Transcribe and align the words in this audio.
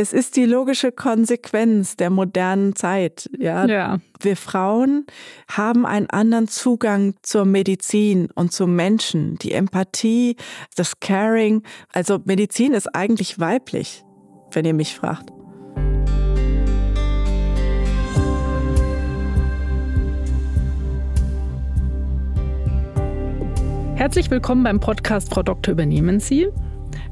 es 0.00 0.14
ist 0.14 0.36
die 0.36 0.46
logische 0.46 0.92
Konsequenz 0.92 1.94
der 1.94 2.08
modernen 2.08 2.74
Zeit. 2.74 3.28
Ja? 3.38 3.66
ja. 3.66 3.98
Wir 4.18 4.34
Frauen 4.34 5.04
haben 5.46 5.84
einen 5.84 6.08
anderen 6.08 6.48
Zugang 6.48 7.16
zur 7.20 7.44
Medizin 7.44 8.30
und 8.34 8.50
zu 8.50 8.66
Menschen. 8.66 9.36
Die 9.36 9.52
Empathie, 9.52 10.36
das 10.74 11.00
Caring. 11.00 11.64
Also 11.92 12.18
Medizin 12.24 12.72
ist 12.72 12.94
eigentlich 12.94 13.40
weiblich, 13.40 14.02
wenn 14.52 14.64
ihr 14.64 14.72
mich 14.72 14.94
fragt. 14.94 15.30
Herzlich 23.96 24.30
willkommen 24.30 24.62
beim 24.62 24.80
Podcast 24.80 25.28
Frau 25.28 25.42
Doktor 25.42 25.72
übernehmen 25.72 26.20
Sie. 26.20 26.48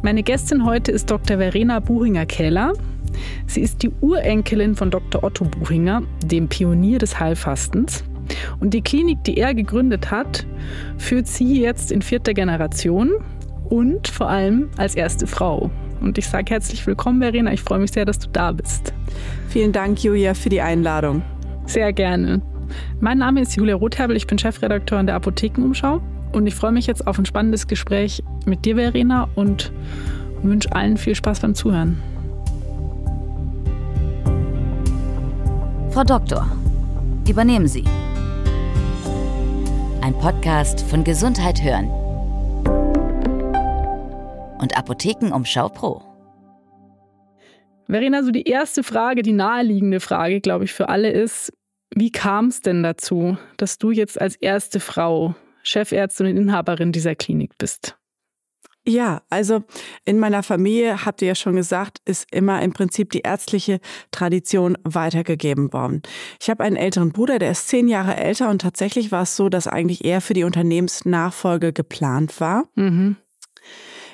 Meine 0.00 0.22
Gästin 0.22 0.64
heute 0.64 0.92
ist 0.92 1.10
Dr. 1.10 1.38
Verena 1.38 1.80
Buchinger-Kähler. 1.80 2.72
Sie 3.48 3.60
ist 3.60 3.82
die 3.82 3.90
Urenkelin 4.00 4.76
von 4.76 4.92
Dr. 4.92 5.24
Otto 5.24 5.44
Buchinger, 5.44 6.02
dem 6.24 6.46
Pionier 6.46 6.98
des 6.98 7.18
Heilfastens. 7.18 8.04
Und 8.60 8.74
die 8.74 8.80
Klinik, 8.80 9.24
die 9.24 9.38
er 9.38 9.54
gegründet 9.54 10.12
hat, 10.12 10.46
führt 10.98 11.26
sie 11.26 11.60
jetzt 11.60 11.90
in 11.90 12.00
vierter 12.00 12.32
Generation 12.32 13.10
und 13.68 14.06
vor 14.06 14.28
allem 14.28 14.70
als 14.76 14.94
erste 14.94 15.26
Frau. 15.26 15.68
Und 16.00 16.16
ich 16.16 16.28
sage 16.28 16.52
herzlich 16.52 16.86
willkommen, 16.86 17.20
Verena. 17.20 17.52
Ich 17.52 17.62
freue 17.62 17.80
mich 17.80 17.90
sehr, 17.90 18.04
dass 18.04 18.20
du 18.20 18.28
da 18.28 18.52
bist. 18.52 18.94
Vielen 19.48 19.72
Dank, 19.72 20.04
Julia, 20.04 20.34
für 20.34 20.48
die 20.48 20.60
Einladung. 20.60 21.22
Sehr 21.66 21.92
gerne. 21.92 22.40
Mein 23.00 23.18
Name 23.18 23.40
ist 23.40 23.56
Julia 23.56 23.74
Rotherbel. 23.74 24.16
Ich 24.16 24.28
bin 24.28 24.38
Chefredakteurin 24.38 25.06
der 25.06 25.16
Apothekenumschau 25.16 26.00
und 26.32 26.46
ich 26.46 26.54
freue 26.54 26.72
mich 26.72 26.86
jetzt 26.86 27.06
auf 27.06 27.18
ein 27.18 27.26
spannendes 27.26 27.66
Gespräch 27.66 28.22
mit 28.46 28.64
dir, 28.64 28.76
Verena, 28.76 29.28
und 29.34 29.72
wünsche 30.42 30.72
allen 30.72 30.96
viel 30.96 31.14
Spaß 31.14 31.40
beim 31.40 31.54
Zuhören. 31.54 32.00
Frau 35.90 36.04
Doktor, 36.04 36.46
übernehmen 37.28 37.66
Sie. 37.66 37.84
Ein 40.00 40.14
Podcast 40.18 40.82
von 40.82 41.02
Gesundheit 41.02 41.62
hören 41.62 41.88
und 44.60 44.76
Apothekenumschau 44.76 45.68
Pro. 45.70 46.02
Verena, 47.88 48.22
so 48.22 48.30
die 48.30 48.42
erste 48.42 48.82
Frage, 48.82 49.22
die 49.22 49.32
naheliegende 49.32 50.00
Frage, 50.00 50.40
glaube 50.40 50.64
ich, 50.64 50.72
für 50.72 50.88
alle 50.88 51.10
ist, 51.10 51.52
wie 51.94 52.12
kam 52.12 52.46
es 52.46 52.60
denn 52.60 52.82
dazu, 52.82 53.38
dass 53.56 53.78
du 53.78 53.90
jetzt 53.90 54.20
als 54.20 54.36
erste 54.36 54.78
Frau 54.78 55.34
Chefärztin 55.62 56.26
und 56.26 56.36
Inhaberin 56.36 56.92
dieser 56.92 57.14
Klinik 57.14 57.58
bist. 57.58 57.98
Ja, 58.88 59.20
also 59.28 59.64
in 60.06 60.18
meiner 60.18 60.42
Familie, 60.42 61.04
habt 61.04 61.20
ihr 61.20 61.28
ja 61.28 61.34
schon 61.34 61.56
gesagt, 61.56 61.98
ist 62.06 62.26
immer 62.32 62.62
im 62.62 62.72
Prinzip 62.72 63.10
die 63.10 63.20
ärztliche 63.20 63.80
Tradition 64.12 64.78
weitergegeben 64.82 65.74
worden. 65.74 66.00
Ich 66.40 66.48
habe 66.48 66.64
einen 66.64 66.76
älteren 66.76 67.12
Bruder, 67.12 67.38
der 67.38 67.50
ist 67.50 67.68
zehn 67.68 67.86
Jahre 67.86 68.16
älter 68.16 68.48
und 68.48 68.62
tatsächlich 68.62 69.12
war 69.12 69.24
es 69.24 69.36
so, 69.36 69.50
dass 69.50 69.66
eigentlich 69.66 70.06
er 70.06 70.22
für 70.22 70.32
die 70.32 70.44
Unternehmensnachfolge 70.44 71.74
geplant 71.74 72.40
war. 72.40 72.64
Mhm. 72.76 73.16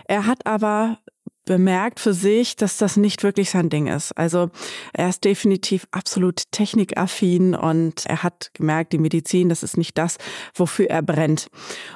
Er 0.06 0.26
hat 0.26 0.44
aber 0.44 0.98
bemerkt 1.44 2.00
für 2.00 2.14
sich, 2.14 2.56
dass 2.56 2.78
das 2.78 2.96
nicht 2.96 3.22
wirklich 3.22 3.50
sein 3.50 3.68
Ding 3.68 3.86
ist. 3.86 4.12
Also 4.12 4.50
er 4.92 5.08
ist 5.08 5.24
definitiv 5.24 5.86
absolut 5.90 6.42
technikaffin 6.50 7.54
und 7.54 8.06
er 8.06 8.22
hat 8.22 8.50
gemerkt, 8.54 8.92
die 8.92 8.98
Medizin, 8.98 9.48
das 9.48 9.62
ist 9.62 9.76
nicht 9.76 9.98
das, 9.98 10.18
wofür 10.54 10.88
er 10.88 11.02
brennt. 11.02 11.48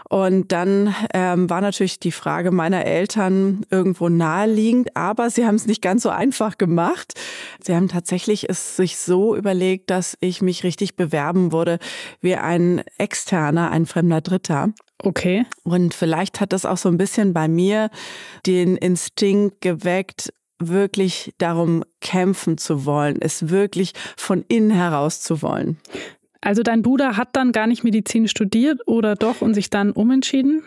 Und 0.09 0.53
dann 0.53 0.95
ähm, 1.15 1.49
war 1.49 1.61
natürlich 1.61 1.99
die 1.99 2.13
Frage 2.13 2.51
meiner 2.51 2.85
Eltern 2.85 3.65
irgendwo 3.71 4.09
naheliegend, 4.09 4.97
aber 4.97 5.31
sie 5.31 5.47
haben 5.47 5.57
es 5.57 5.67
nicht 5.67 5.83
ganz 5.83 6.03
so 6.03 6.11
einfach 6.11 6.59
gemacht. 6.59 7.15
Sie 7.63 7.75
haben 7.75 7.89
tatsächlich 7.89 8.49
es 8.49 8.77
sich 8.77 8.97
so 8.97 9.37
überlegt, 9.37 9.91
dass 9.91 10.17
ich 10.21 10.43
mich 10.43 10.65
richtig 10.65 10.97
bewerben 10.97 11.53
würde 11.53 11.79
wie 12.21 12.37
ein 12.37 12.83
externer, 12.99 13.71
ein 13.71 13.87
fremder 13.87 14.21
Dritter. 14.21 14.73
Okay. 15.03 15.47
Und 15.65 15.95
vielleicht 15.95 16.41
hat 16.41 16.53
das 16.53 16.65
auch 16.65 16.77
so 16.77 16.89
ein 16.89 16.99
bisschen 16.99 17.33
bei 17.33 17.49
mir 17.49 17.91
den 18.47 18.77
Instinkt 18.77 19.61
geweckt, 19.61 20.33
wirklich 20.59 21.33
darum 21.39 21.85
kämpfen 22.01 22.59
zu 22.59 22.85
wollen, 22.85 23.19
es 23.21 23.49
wirklich 23.49 23.93
von 24.17 24.45
innen 24.49 24.71
heraus 24.71 25.21
zu 25.21 25.41
wollen. 25.43 25.79
Also 26.41 26.63
dein 26.63 26.83
Bruder 26.83 27.17
hat 27.17 27.37
dann 27.37 27.53
gar 27.53 27.67
nicht 27.67 27.85
Medizin 27.85 28.29
studiert 28.29 28.81
oder 28.87 29.15
doch 29.15 29.41
und 29.41 29.55
sich 29.55 29.71
dann 29.71 29.93
umentschieden? 29.93 30.63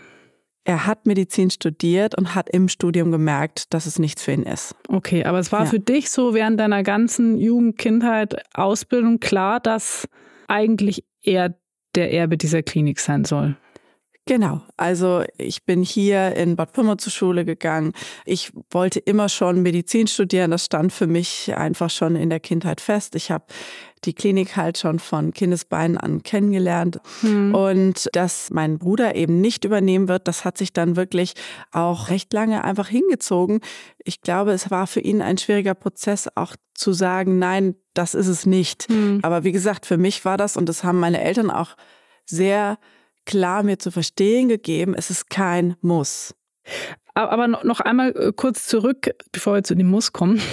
Er 0.64 0.86
hat 0.86 1.08
Medizin 1.08 1.50
studiert 1.50 2.16
und 2.18 2.36
hat 2.36 2.50
im 2.50 2.68
Studium 2.68 3.12
gemerkt, 3.12 3.74
dass 3.74 3.86
es 3.86 3.98
nichts 3.98 4.22
für 4.22 4.34
ihn 4.34 4.44
ist. 4.44 4.76
Okay, 4.88 5.24
aber 5.26 5.40
es 5.40 5.52
war 5.52 5.62
ja. 5.62 5.66
für 5.66 5.80
dich 5.80 6.12
so 6.12 6.34
während 6.34 6.60
deiner 6.60 6.84
ganzen 6.84 7.38
Jugend, 7.38 7.78
Kindheit, 7.78 8.36
Ausbildung 8.54 9.20
klar, 9.20 9.60
dass 9.60 10.08
eigentlich 10.48 11.04
er 11.24 11.56
der 11.96 12.14
Erbe 12.14 12.38
dieser 12.38 12.62
Klinik 12.62 13.00
sein 13.00 13.26
soll. 13.26 13.56
Genau, 14.28 14.62
also 14.78 15.24
ich 15.38 15.66
bin 15.66 15.82
hier 15.82 16.36
in 16.36 16.56
Bad 16.56 16.74
Pyrmont 16.74 17.02
zur 17.02 17.12
Schule 17.12 17.44
gegangen. 17.44 17.94
Ich 18.24 18.52
wollte 18.70 19.00
immer 19.00 19.30
schon 19.30 19.64
Medizin 19.64 20.06
studieren, 20.06 20.52
das 20.52 20.66
stand 20.66 20.94
für 20.94 21.08
mich 21.08 21.56
einfach 21.56 21.90
schon 21.90 22.16
in 22.16 22.30
der 22.30 22.40
Kindheit 22.40 22.82
fest. 22.82 23.16
Ich 23.16 23.32
habe 23.32 23.46
die 24.06 24.14
Klinik 24.14 24.56
halt 24.56 24.78
schon 24.78 25.00
von 25.00 25.34
Kindesbeinen 25.34 25.98
an 25.98 26.22
kennengelernt. 26.22 27.00
Hm. 27.22 27.56
Und 27.56 28.10
dass 28.14 28.52
mein 28.52 28.78
Bruder 28.78 29.16
eben 29.16 29.42
nicht 29.42 29.66
übernehmen 29.66 30.08
wird, 30.08 30.28
das 30.28 30.46
hat 30.46 30.58
sich 30.58 30.72
dann 30.72 30.96
wirklich 30.96 31.34
auch 31.72 32.10
recht 32.10 32.32
lange 32.32 32.64
einfach 32.64 32.88
hingezogen. 32.88 33.60
Ich 34.04 34.22
glaube, 34.22 34.52
es 34.52 34.70
war 34.70 34.86
für 34.86 35.02
ihn 35.02 35.22
ein 35.22 35.40
schwieriger 35.40 35.76
Prozess, 35.76 36.30
auch 36.36 36.56
zu 36.76 36.94
sagen, 36.94 37.40
nein, 37.40 37.76
das 37.96 38.14
ist 38.14 38.28
es 38.28 38.46
nicht. 38.46 38.88
Hm. 38.88 39.20
Aber 39.24 39.44
wie 39.44 39.52
gesagt, 39.52 39.88
für 39.88 39.98
mich 39.98 40.26
war 40.26 40.38
das, 40.38 40.58
und 40.58 40.70
das 40.70 40.84
haben 40.84 41.00
meine 41.00 41.22
Eltern 41.22 41.50
auch 41.50 41.76
sehr 42.26 42.78
klar 43.26 43.64
mir 43.64 43.80
zu 43.80 43.92
verstehen 43.92 44.50
gegeben, 44.50 44.94
es 44.96 45.10
ist 45.10 45.30
kein 45.30 45.76
Muss. 45.82 46.36
Aber 47.14 47.48
noch 47.48 47.80
einmal 47.82 48.16
äh, 48.16 48.32
kurz 48.34 48.68
zurück, 48.68 49.12
bevor 49.32 49.56
wir 49.56 49.64
zu 49.64 49.76
dem 49.76 49.90
Muss 49.90 50.12
kommen. 50.14 50.42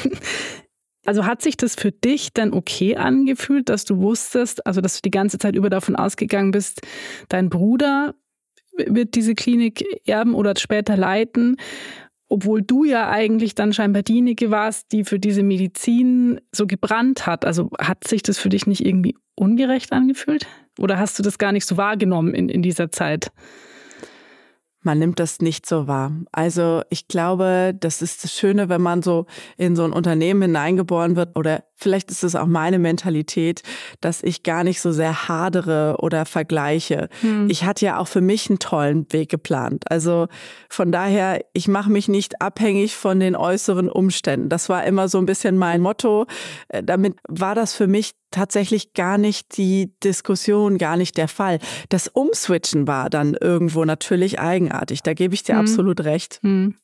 Also 1.07 1.25
hat 1.25 1.41
sich 1.41 1.57
das 1.57 1.75
für 1.75 1.91
dich 1.91 2.35
dann 2.35 2.53
okay 2.53 2.97
angefühlt, 2.97 3.71
dass 3.71 3.87
du 3.87 3.97
wusstest, 3.97 4.67
also 4.67 4.83
dass 4.83 4.97
du 4.97 5.01
die 5.01 5.11
ganze 5.11 5.39
Zeit 5.39 5.57
über 5.57 5.71
davon 5.71 5.97
ausgegangen 5.97 6.51
bist, 6.51 6.83
dein 7.31 7.49
Bruder 7.49 8.15
wird 8.77 9.15
diese 9.15 9.35
Klinik 9.35 9.83
erben 10.07 10.35
oder 10.35 10.53
später 10.59 10.99
leiten, 10.99 11.57
obwohl 12.29 12.63
du 12.63 12.85
ja 12.85 13.09
eigentlich 13.09 13.55
dann 13.55 13.73
scheinbar 13.73 14.03
diejenige 14.03 14.51
warst, 14.51 14.93
die 14.93 15.05
für 15.05 15.19
diese 15.19 15.43
Medizin 15.43 16.41
so 16.53 16.67
gebrannt 16.67 17.27
hat. 17.27 17.45
Also 17.45 17.71
hat 17.81 18.07
sich 18.07 18.23
das 18.23 18.39
für 18.39 18.51
dich 18.51 18.67
nicht 18.67 18.85
irgendwie 18.85 19.17
ungerecht 19.35 19.93
angefühlt? 19.93 20.47
Oder 20.79 20.99
hast 20.99 21.19
du 21.19 21.23
das 21.23 21.39
gar 21.39 21.53
nicht 21.53 21.67
so 21.67 21.77
wahrgenommen 21.77 22.35
in, 22.35 22.49
in 22.49 22.63
dieser 22.63 22.91
Zeit? 22.91 23.33
Man 24.89 25.01
nimmt 25.01 25.21
das 25.21 25.43
nicht 25.43 25.67
so 25.67 25.87
wahr. 25.87 26.13
Also 26.33 26.81
ich 26.89 27.09
glaube, 27.09 27.77
das 27.79 28.01
ist 28.01 28.25
das 28.25 28.33
Schöne, 28.33 28.71
wenn 28.71 28.81
man 28.81 29.03
so 29.03 29.27
in 29.59 29.77
so 29.77 29.85
ein 29.85 29.93
Unternehmen 29.93 30.41
hineingeboren 30.41 31.15
wird 31.15 31.37
oder 31.37 31.65
vielleicht 31.75 32.11
ist 32.11 32.25
es 32.25 32.35
auch 32.35 32.47
meine 32.47 32.79
Mentalität, 32.79 33.63
dass 34.01 34.23
ich 34.23 34.45
gar 34.45 34.65
nicht 34.65 34.81
so 34.81 34.91
sehr 34.91 35.29
hadere 35.29 35.97
oder 35.99 36.25
vergleiche. 36.25 37.11
Hm. 37.21 37.51
Ich 37.51 37.65
hatte 37.65 37.85
ja 37.85 37.99
auch 37.99 38.09
für 38.09 38.23
mich 38.23 38.49
einen 38.49 38.61
tollen 38.61 39.07
Weg 39.13 39.29
geplant. 39.29 39.85
Also 39.91 40.27
von 40.71 40.91
daher, 40.91 41.45
ich 41.53 41.69
mache 41.69 41.91
mich 41.91 42.09
nicht 42.09 42.41
abhängig 42.41 42.97
von 42.97 43.21
den 43.21 43.37
äußeren 43.37 43.91
Umständen. 43.91 44.49
Das 44.49 44.71
war 44.71 44.85
immer 44.85 45.09
so 45.09 45.19
ein 45.19 45.27
bisschen 45.27 45.59
mein 45.59 45.83
Motto. 45.83 46.25
Äh, 46.69 46.83
damit 46.83 47.17
war 47.29 47.55
das 47.55 47.75
für 47.75 47.87
mich 47.87 48.13
tatsächlich 48.31 48.93
gar 48.95 49.19
nicht 49.19 49.57
die 49.57 49.93
Diskussion, 50.03 50.79
gar 50.79 50.97
nicht 50.97 51.17
der 51.17 51.29
Fall. 51.29 51.59
Das 51.89 52.09
Umswitchen 52.09 52.87
war 52.87 53.11
dann 53.11 53.35
irgendwo 53.35 53.85
natürlich 53.85 54.39
eigenartig. 54.39 55.03
Da 55.03 55.15
gebe 55.15 55.35
ich 55.35 55.43
dir 55.43 55.55
hm. 55.55 55.61
absolut 55.61 56.05
recht. 56.05 56.41
Hm. 56.43 56.75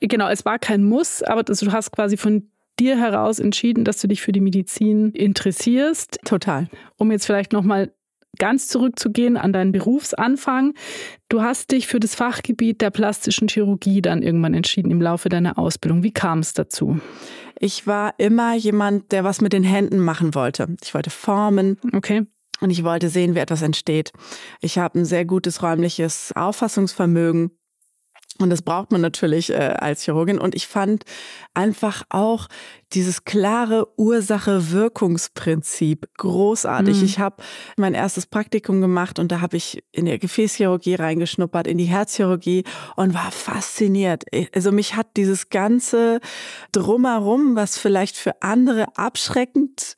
Genau, 0.00 0.28
es 0.28 0.44
war 0.44 0.58
kein 0.58 0.84
Muss, 0.84 1.22
aber 1.22 1.42
du 1.42 1.72
hast 1.72 1.92
quasi 1.92 2.16
von 2.16 2.50
dir 2.78 2.98
heraus 2.98 3.38
entschieden, 3.38 3.84
dass 3.84 4.00
du 4.00 4.08
dich 4.08 4.22
für 4.22 4.32
die 4.32 4.40
Medizin 4.40 5.10
interessierst. 5.10 6.18
Total. 6.24 6.68
Um 6.96 7.10
jetzt 7.10 7.26
vielleicht 7.26 7.52
nochmal 7.52 7.92
ganz 8.38 8.68
zurückzugehen 8.68 9.36
an 9.36 9.52
deinen 9.52 9.72
Berufsanfang. 9.72 10.74
Du 11.28 11.42
hast 11.42 11.70
dich 11.70 11.86
für 11.86 12.00
das 12.00 12.14
Fachgebiet 12.14 12.80
der 12.80 12.90
plastischen 12.90 13.48
Chirurgie 13.48 14.02
dann 14.02 14.22
irgendwann 14.22 14.54
entschieden 14.54 14.90
im 14.90 15.00
Laufe 15.02 15.28
deiner 15.28 15.58
Ausbildung. 15.58 16.02
Wie 16.02 16.12
kam 16.12 16.40
es 16.40 16.54
dazu? 16.54 17.00
Ich 17.58 17.86
war 17.86 18.14
immer 18.18 18.54
jemand, 18.54 19.12
der 19.12 19.22
was 19.24 19.40
mit 19.40 19.52
den 19.52 19.64
Händen 19.64 19.98
machen 19.98 20.34
wollte. 20.34 20.74
Ich 20.82 20.94
wollte 20.94 21.10
formen. 21.10 21.78
Okay. 21.92 22.26
Und 22.60 22.70
ich 22.70 22.84
wollte 22.84 23.08
sehen, 23.08 23.34
wie 23.34 23.38
etwas 23.38 23.62
entsteht. 23.62 24.12
Ich 24.60 24.78
habe 24.78 24.98
ein 24.98 25.04
sehr 25.04 25.24
gutes 25.24 25.62
räumliches 25.62 26.32
Auffassungsvermögen. 26.34 27.50
Und 28.40 28.50
das 28.50 28.62
braucht 28.62 28.90
man 28.90 29.02
natürlich 29.02 29.50
äh, 29.50 29.76
als 29.78 30.04
Chirurgin. 30.04 30.38
Und 30.38 30.54
ich 30.54 30.66
fand 30.66 31.04
einfach 31.54 32.04
auch 32.08 32.48
dieses 32.92 33.24
klare 33.24 33.86
Ursache-Wirkungsprinzip 33.96 36.08
großartig. 36.16 36.98
Mhm. 36.98 37.04
Ich 37.04 37.20
habe 37.20 37.36
mein 37.76 37.94
erstes 37.94 38.26
Praktikum 38.26 38.80
gemacht 38.80 39.18
und 39.18 39.30
da 39.30 39.40
habe 39.40 39.56
ich 39.56 39.84
in 39.92 40.06
der 40.06 40.18
Gefäßchirurgie 40.18 40.96
reingeschnuppert, 40.96 41.66
in 41.66 41.78
die 41.78 41.84
Herzchirurgie 41.84 42.64
und 42.96 43.14
war 43.14 43.30
fasziniert. 43.30 44.24
Also 44.54 44.72
mich 44.72 44.96
hat 44.96 45.16
dieses 45.16 45.50
ganze 45.50 46.20
Drumherum, 46.72 47.54
was 47.54 47.78
vielleicht 47.78 48.16
für 48.16 48.42
andere 48.42 48.96
abschreckend 48.96 49.94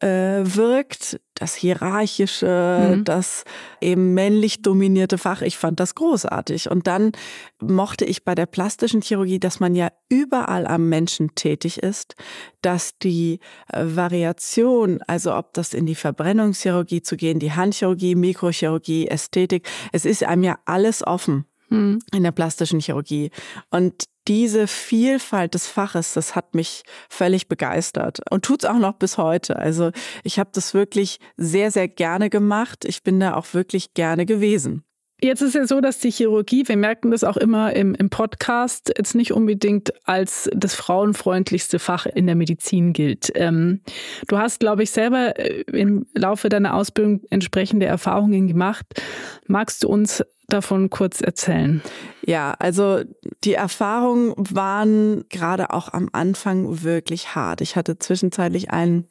äh, 0.00 0.42
wirkt, 0.42 1.20
das 1.34 1.54
hierarchische, 1.54 2.96
mhm. 2.96 3.04
das 3.04 3.44
eben 3.80 4.14
männlich 4.14 4.62
dominierte 4.62 5.18
Fach. 5.18 5.42
Ich 5.42 5.58
fand 5.58 5.80
das 5.80 5.94
großartig. 5.94 6.70
Und 6.70 6.86
dann 6.86 7.12
mochte 7.60 8.04
ich 8.04 8.24
bei 8.24 8.34
der 8.34 8.46
plastischen 8.46 9.02
Chirurgie, 9.02 9.38
dass 9.38 9.60
man 9.60 9.74
ja 9.74 9.88
überall 10.08 10.66
am 10.66 10.88
Menschen 10.88 11.34
tätig 11.34 11.78
ist, 11.78 12.14
dass 12.62 12.98
die 12.98 13.40
äh, 13.72 13.84
Variation, 13.84 15.00
also 15.06 15.34
ob 15.34 15.52
das 15.54 15.74
in 15.74 15.86
die 15.86 15.94
Verbrennungschirurgie 15.94 17.02
zu 17.02 17.16
gehen, 17.16 17.38
die 17.38 17.52
Handchirurgie, 17.52 18.14
Mikrochirurgie, 18.14 19.08
Ästhetik, 19.08 19.68
es 19.92 20.04
ist 20.04 20.24
einem 20.24 20.44
ja 20.44 20.58
alles 20.64 21.06
offen 21.06 21.46
mhm. 21.68 22.00
in 22.12 22.22
der 22.22 22.32
plastischen 22.32 22.80
Chirurgie. 22.80 23.30
Und 23.70 24.04
diese 24.28 24.66
Vielfalt 24.66 25.54
des 25.54 25.66
Faches, 25.66 26.14
das 26.14 26.34
hat 26.34 26.54
mich 26.54 26.82
völlig 27.08 27.48
begeistert 27.48 28.20
und 28.30 28.44
tut's 28.44 28.64
auch 28.64 28.78
noch 28.78 28.94
bis 28.94 29.18
heute. 29.18 29.56
Also 29.56 29.92
ich 30.24 30.38
habe 30.38 30.50
das 30.52 30.74
wirklich 30.74 31.18
sehr, 31.36 31.70
sehr 31.70 31.88
gerne 31.88 32.28
gemacht. 32.28 32.84
Ich 32.84 33.02
bin 33.02 33.20
da 33.20 33.34
auch 33.34 33.54
wirklich 33.54 33.94
gerne 33.94 34.26
gewesen. 34.26 34.84
Jetzt 35.22 35.40
ist 35.40 35.54
ja 35.54 35.66
so, 35.66 35.80
dass 35.80 35.98
die 35.98 36.10
Chirurgie, 36.10 36.68
wir 36.68 36.76
merken 36.76 37.10
das 37.10 37.24
auch 37.24 37.38
immer 37.38 37.74
im, 37.74 37.94
im, 37.94 38.10
Podcast, 38.10 38.92
jetzt 38.96 39.14
nicht 39.14 39.32
unbedingt 39.32 39.94
als 40.06 40.50
das 40.54 40.74
frauenfreundlichste 40.74 41.78
Fach 41.78 42.04
in 42.04 42.26
der 42.26 42.34
Medizin 42.34 42.92
gilt. 42.92 43.32
Ähm, 43.34 43.80
du 44.28 44.36
hast, 44.36 44.60
glaube 44.60 44.82
ich, 44.82 44.90
selber 44.90 45.38
äh, 45.38 45.62
im 45.72 46.06
Laufe 46.14 46.50
deiner 46.50 46.74
Ausbildung 46.74 47.22
entsprechende 47.30 47.86
Erfahrungen 47.86 48.46
gemacht. 48.46 48.86
Magst 49.46 49.84
du 49.84 49.88
uns 49.88 50.22
davon 50.48 50.90
kurz 50.90 51.22
erzählen? 51.22 51.80
Ja, 52.24 52.54
also 52.58 53.00
die 53.42 53.54
Erfahrungen 53.54 54.34
waren 54.36 55.24
gerade 55.30 55.70
auch 55.70 55.94
am 55.94 56.10
Anfang 56.12 56.82
wirklich 56.82 57.34
hart. 57.34 57.62
Ich 57.62 57.74
hatte 57.74 57.98
zwischenzeitlich 57.98 58.70
einen 58.70 59.08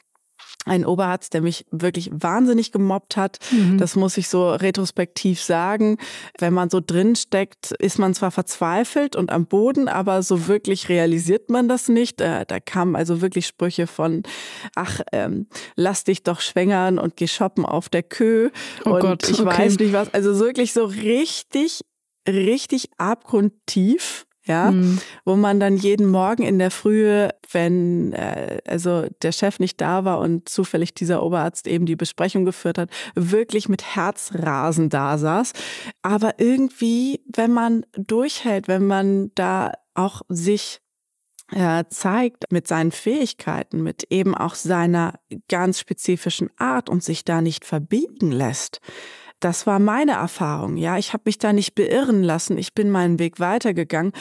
ein 0.65 0.85
Oberarzt, 0.85 1.33
der 1.33 1.41
mich 1.41 1.65
wirklich 1.71 2.09
wahnsinnig 2.11 2.71
gemobbt 2.71 3.17
hat. 3.17 3.37
Mhm. 3.51 3.77
Das 3.77 3.95
muss 3.95 4.17
ich 4.17 4.27
so 4.27 4.49
retrospektiv 4.49 5.41
sagen. 5.41 5.97
Wenn 6.39 6.53
man 6.53 6.69
so 6.69 6.81
drin 6.85 7.15
steckt, 7.15 7.71
ist 7.71 7.99
man 7.99 8.13
zwar 8.13 8.31
verzweifelt 8.31 9.15
und 9.15 9.31
am 9.31 9.45
Boden, 9.45 9.87
aber 9.87 10.23
so 10.23 10.47
wirklich 10.47 10.89
realisiert 10.89 11.49
man 11.49 11.67
das 11.67 11.87
nicht. 11.87 12.19
Da, 12.19 12.43
kamen 12.59 12.95
also 12.95 13.21
wirklich 13.21 13.45
Sprüche 13.45 13.85
von, 13.85 14.23
ach, 14.75 15.01
ähm, 15.11 15.47
lass 15.75 16.03
dich 16.03 16.23
doch 16.23 16.41
schwängern 16.41 16.97
und 16.97 17.15
geh 17.15 17.27
shoppen 17.27 17.65
auf 17.65 17.89
der 17.89 18.03
Kö. 18.03 18.49
Oh 18.85 18.95
und 18.95 19.01
Gott, 19.01 19.29
ich 19.29 19.39
okay. 19.39 19.45
weiß 19.45 19.79
nicht 19.79 19.93
was. 19.93 20.13
Also 20.13 20.39
wirklich 20.39 20.73
so 20.73 20.85
richtig, 20.85 21.81
richtig 22.27 22.89
abgrundtief 22.97 24.25
ja, 24.45 24.71
mhm. 24.71 24.99
wo 25.25 25.35
man 25.35 25.59
dann 25.59 25.75
jeden 25.75 26.07
Morgen 26.07 26.43
in 26.43 26.59
der 26.59 26.71
Frühe, 26.71 27.29
wenn 27.51 28.13
äh, 28.13 28.59
also 28.67 29.05
der 29.21 29.31
Chef 29.31 29.59
nicht 29.59 29.81
da 29.81 30.05
war 30.05 30.19
und 30.19 30.47
zufällig 30.47 30.93
dieser 30.93 31.23
Oberarzt 31.23 31.67
eben 31.67 31.85
die 31.85 31.95
Besprechung 31.95 32.45
geführt 32.45 32.77
hat, 32.77 32.89
wirklich 33.15 33.69
mit 33.69 33.95
Herzrasen 33.95 34.89
da 34.89 35.17
saß. 35.17 35.53
Aber 36.01 36.39
irgendwie, 36.39 37.21
wenn 37.33 37.51
man 37.51 37.85
durchhält, 37.93 38.67
wenn 38.67 38.85
man 38.85 39.31
da 39.35 39.73
auch 39.95 40.21
sich 40.29 40.81
äh, 41.51 41.83
zeigt 41.89 42.51
mit 42.51 42.67
seinen 42.67 42.91
Fähigkeiten, 42.91 43.83
mit 43.83 44.05
eben 44.09 44.35
auch 44.35 44.55
seiner 44.55 45.19
ganz 45.47 45.79
spezifischen 45.79 46.49
Art 46.57 46.89
und 46.89 47.03
sich 47.03 47.23
da 47.23 47.41
nicht 47.41 47.65
verbiegen 47.65 48.31
lässt, 48.31 48.81
das 49.45 49.67
war 49.67 49.77
meine 49.77 50.13
Erfahrung. 50.13 50.75
Ja, 50.75 50.97
ich 50.97 51.13
habe 51.13 51.21
mich 51.27 51.37
da 51.37 51.53
nicht 51.53 51.75
beirren 51.75 52.23
lassen. 52.23 52.57
Ich 52.57 52.73
bin 52.73 52.89
meinen 52.89 53.19
Weg 53.19 53.39
weitergegangen 53.39 54.11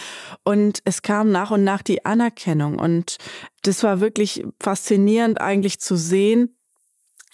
und 0.42 0.80
es 0.84 1.00
kam 1.00 1.30
nach 1.30 1.50
und 1.50 1.64
nach 1.64 1.80
die 1.80 2.04
Anerkennung 2.04 2.78
und 2.78 3.16
das 3.62 3.82
war 3.82 4.00
wirklich 4.00 4.44
faszinierend 4.60 5.40
eigentlich 5.40 5.80
zu 5.80 5.96
sehen, 5.96 6.58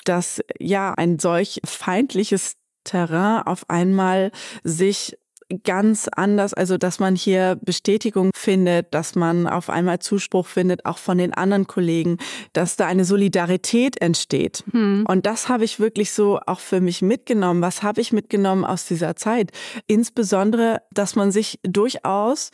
dass 0.05 0.41
ja 0.61 0.95
ein 0.95 1.19
solch 1.19 1.61
feindliches 1.65 2.55
Terrain 2.85 3.43
auf 3.43 3.69
einmal 3.69 4.31
sich 4.63 5.19
ganz 5.65 6.09
anders, 6.09 6.55
also 6.55 6.79
dass 6.79 6.99
man 6.99 7.17
hier 7.17 7.59
Bestätigung 7.63 8.31
findet, 8.35 8.95
dass 8.95 9.15
man 9.15 9.47
auf 9.47 9.71
einmal 9.71 9.99
Zuspruch 9.99 10.47
findet, 10.47 10.87
auch 10.87 10.99
von 10.99 11.19
den 11.19 11.35
anderen 11.35 11.67
Kollegen, 11.67 12.19
dass 12.53 12.77
da 12.77 12.87
eine 12.87 13.05
Solidarität 13.05 14.01
entsteht. 14.01 14.65
Hm. 14.71 15.05
Und 15.09 15.27
das 15.27 15.49
habe 15.49 15.65
ich 15.65 15.81
wirklich 15.81 16.13
so 16.13 16.41
auch 16.47 16.61
für 16.61 16.81
mich 16.81 17.03
mitgenommen. 17.03 17.63
Was 17.63 17.83
habe 17.83 18.01
ich 18.01 18.13
mitgenommen 18.13 18.65
aus 18.65 18.87
dieser 18.87 19.17
Zeit? 19.17 19.51
Insbesondere, 19.87 20.83
dass 20.93 21.17
man 21.17 21.33
sich 21.33 21.59
durchaus 21.63 22.51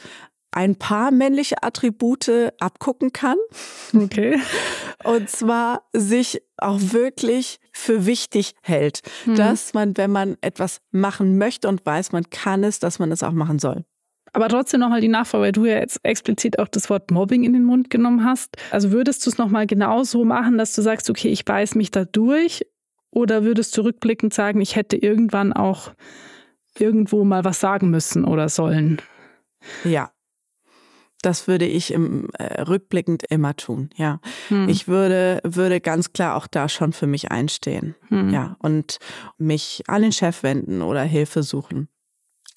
ein 0.52 0.76
paar 0.76 1.10
männliche 1.10 1.62
Attribute 1.62 2.52
abgucken 2.58 3.12
kann. 3.12 3.36
Okay. 3.94 4.40
Und 5.04 5.28
zwar 5.28 5.82
sich 5.92 6.42
auch 6.56 6.80
wirklich 6.80 7.60
für 7.76 8.06
wichtig 8.06 8.54
hält, 8.62 9.02
mhm. 9.26 9.36
dass 9.36 9.74
man, 9.74 9.96
wenn 9.96 10.10
man 10.10 10.36
etwas 10.40 10.78
machen 10.92 11.36
möchte 11.36 11.68
und 11.68 11.84
weiß, 11.84 12.12
man 12.12 12.28
kann 12.30 12.64
es, 12.64 12.78
dass 12.80 12.98
man 12.98 13.12
es 13.12 13.22
auch 13.22 13.32
machen 13.32 13.58
soll. 13.58 13.84
Aber 14.32 14.48
trotzdem 14.48 14.80
nochmal 14.80 15.00
die 15.00 15.08
Nachfrage, 15.08 15.44
weil 15.44 15.52
du 15.52 15.66
ja 15.66 15.78
jetzt 15.78 16.00
explizit 16.02 16.58
auch 16.58 16.68
das 16.68 16.90
Wort 16.90 17.10
Mobbing 17.10 17.44
in 17.44 17.52
den 17.52 17.64
Mund 17.64 17.90
genommen 17.90 18.24
hast. 18.24 18.56
Also 18.70 18.92
würdest 18.92 19.24
du 19.24 19.30
es 19.30 19.38
nochmal 19.38 19.66
genau 19.66 20.04
so 20.04 20.24
machen, 20.24 20.58
dass 20.58 20.74
du 20.74 20.82
sagst, 20.82 21.08
okay, 21.10 21.28
ich 21.28 21.44
beiß 21.44 21.74
mich 21.74 21.90
da 21.90 22.04
durch? 22.04 22.66
Oder 23.10 23.44
würdest 23.44 23.76
du 23.76 23.82
rückblickend 23.82 24.34
sagen, 24.34 24.60
ich 24.60 24.76
hätte 24.76 24.96
irgendwann 24.96 25.52
auch 25.52 25.92
irgendwo 26.78 27.24
mal 27.24 27.44
was 27.44 27.60
sagen 27.60 27.90
müssen 27.90 28.24
oder 28.24 28.48
sollen? 28.48 29.00
Ja, 29.84 30.10
das 31.22 31.48
würde 31.48 31.66
ich 31.66 31.92
im 31.92 32.28
äh, 32.38 32.62
rückblickend 32.62 33.24
immer 33.28 33.56
tun, 33.56 33.90
ja. 33.96 34.20
Hm. 34.48 34.68
Ich 34.68 34.88
würde 34.88 35.40
würde 35.44 35.80
ganz 35.80 36.12
klar 36.12 36.36
auch 36.36 36.46
da 36.46 36.68
schon 36.68 36.92
für 36.92 37.06
mich 37.06 37.30
einstehen, 37.30 37.94
hm. 38.08 38.30
ja, 38.30 38.56
und 38.60 38.98
mich 39.38 39.82
an 39.86 40.02
den 40.02 40.12
Chef 40.12 40.42
wenden 40.42 40.82
oder 40.82 41.02
Hilfe 41.02 41.42
suchen. 41.42 41.88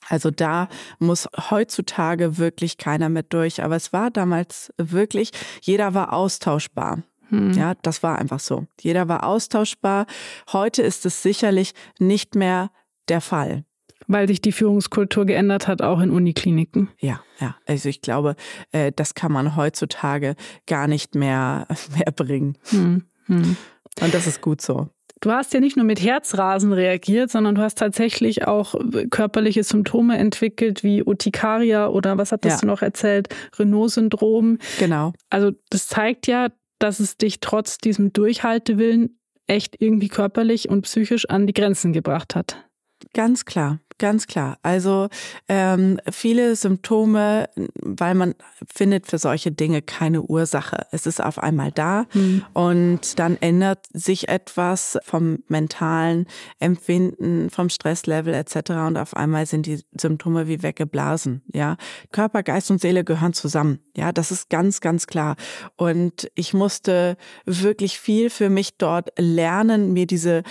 Also 0.07 0.31
da 0.31 0.69
muss 0.97 1.27
heutzutage 1.49 2.37
wirklich 2.37 2.77
keiner 2.77 3.09
mehr 3.09 3.23
durch, 3.23 3.63
aber 3.63 3.75
es 3.75 3.93
war 3.93 4.11
damals 4.11 4.73
wirklich, 4.77 5.31
jeder 5.61 5.93
war 5.93 6.13
austauschbar. 6.13 7.03
Hm. 7.29 7.53
Ja, 7.53 7.75
das 7.81 8.01
war 8.01 8.17
einfach 8.17 8.39
so. 8.39 8.65
Jeder 8.81 9.07
war 9.07 9.23
austauschbar. 9.23 10.07
Heute 10.51 10.81
ist 10.81 11.05
es 11.05 11.21
sicherlich 11.21 11.73
nicht 11.99 12.33
mehr 12.33 12.71
der 13.07 13.21
Fall 13.21 13.65
weil 14.09 14.27
sich 14.27 14.41
die 14.41 14.51
Führungskultur 14.51 15.25
geändert 15.25 15.67
hat, 15.67 15.81
auch 15.81 16.01
in 16.01 16.09
Unikliniken. 16.09 16.89
Ja, 16.99 17.21
ja. 17.39 17.55
Also 17.65 17.87
ich 17.87 18.01
glaube, 18.01 18.35
äh, 18.71 18.91
das 18.93 19.13
kann 19.13 19.31
man 19.31 19.55
heutzutage 19.55 20.35
gar 20.67 20.87
nicht 20.87 21.15
mehr, 21.15 21.67
mehr 21.95 22.11
bringen. 22.11 22.57
Hm, 22.69 23.03
hm. 23.25 23.55
Und 24.01 24.13
das 24.13 24.27
ist 24.27 24.41
gut 24.41 24.61
so. 24.61 24.89
Du 25.21 25.31
hast 25.31 25.53
ja 25.53 25.59
nicht 25.59 25.75
nur 25.75 25.85
mit 25.85 26.01
Herzrasen 26.01 26.71
reagiert, 26.71 27.29
sondern 27.29 27.55
du 27.55 27.61
hast 27.61 27.77
tatsächlich 27.77 28.47
auch 28.47 28.73
körperliche 29.11 29.63
Symptome 29.63 30.17
entwickelt, 30.17 30.83
wie 30.83 31.03
Urtikaria 31.03 31.89
oder 31.89 32.17
was 32.17 32.31
hattest 32.31 32.57
ja. 32.57 32.61
du 32.61 32.67
noch 32.67 32.81
erzählt? 32.81 33.27
Renault-Syndrom. 33.57 34.59
Genau. 34.79 35.13
Also 35.29 35.51
das 35.69 35.87
zeigt 35.87 36.25
ja, 36.27 36.47
dass 36.79 37.01
es 37.01 37.17
dich 37.17 37.41
trotz 37.41 37.77
diesem 37.77 38.13
Durchhaltewillen 38.13 39.19
echt 39.45 39.75
irgendwie 39.79 40.07
körperlich 40.07 40.69
und 40.69 40.83
psychisch 40.83 41.29
an 41.29 41.47
die 41.47 41.53
Grenzen 41.53 41.91
gebracht 41.91 42.35
hat. 42.35 42.65
Ganz 43.13 43.43
klar. 43.43 43.79
Ganz 43.99 44.27
klar. 44.27 44.57
Also 44.63 45.09
ähm, 45.49 45.99
viele 46.09 46.55
Symptome, 46.55 47.49
weil 47.75 48.15
man 48.15 48.33
findet 48.73 49.07
für 49.07 49.17
solche 49.17 49.51
Dinge 49.51 49.81
keine 49.81 50.21
Ursache. 50.21 50.87
Es 50.91 51.05
ist 51.05 51.21
auf 51.21 51.37
einmal 51.37 51.73
da 51.73 52.05
mhm. 52.13 52.45
und 52.53 53.19
dann 53.19 53.35
ändert 53.41 53.85
sich 53.93 54.29
etwas 54.29 54.97
vom 55.03 55.43
mentalen 55.49 56.27
Empfinden, 56.59 57.49
vom 57.49 57.69
Stresslevel 57.69 58.33
etc. 58.33 58.71
Und 58.87 58.97
auf 58.97 59.15
einmal 59.17 59.45
sind 59.45 59.65
die 59.65 59.83
Symptome 59.99 60.47
wie 60.47 60.63
weggeblasen. 60.63 61.41
Ja, 61.53 61.75
Körper, 62.13 62.41
Geist 62.41 62.71
und 62.71 62.79
Seele 62.79 63.03
gehören 63.03 63.33
zusammen. 63.33 63.79
Ja, 63.97 64.13
das 64.13 64.31
ist 64.31 64.49
ganz, 64.49 64.79
ganz 64.79 65.07
klar. 65.07 65.35
Und 65.75 66.31
ich 66.35 66.53
musste 66.53 67.17
wirklich 67.45 67.99
viel 67.99 68.29
für 68.29 68.49
mich 68.49 68.77
dort 68.77 69.09
lernen, 69.17 69.91
mir 69.91 70.07
diese 70.07 70.43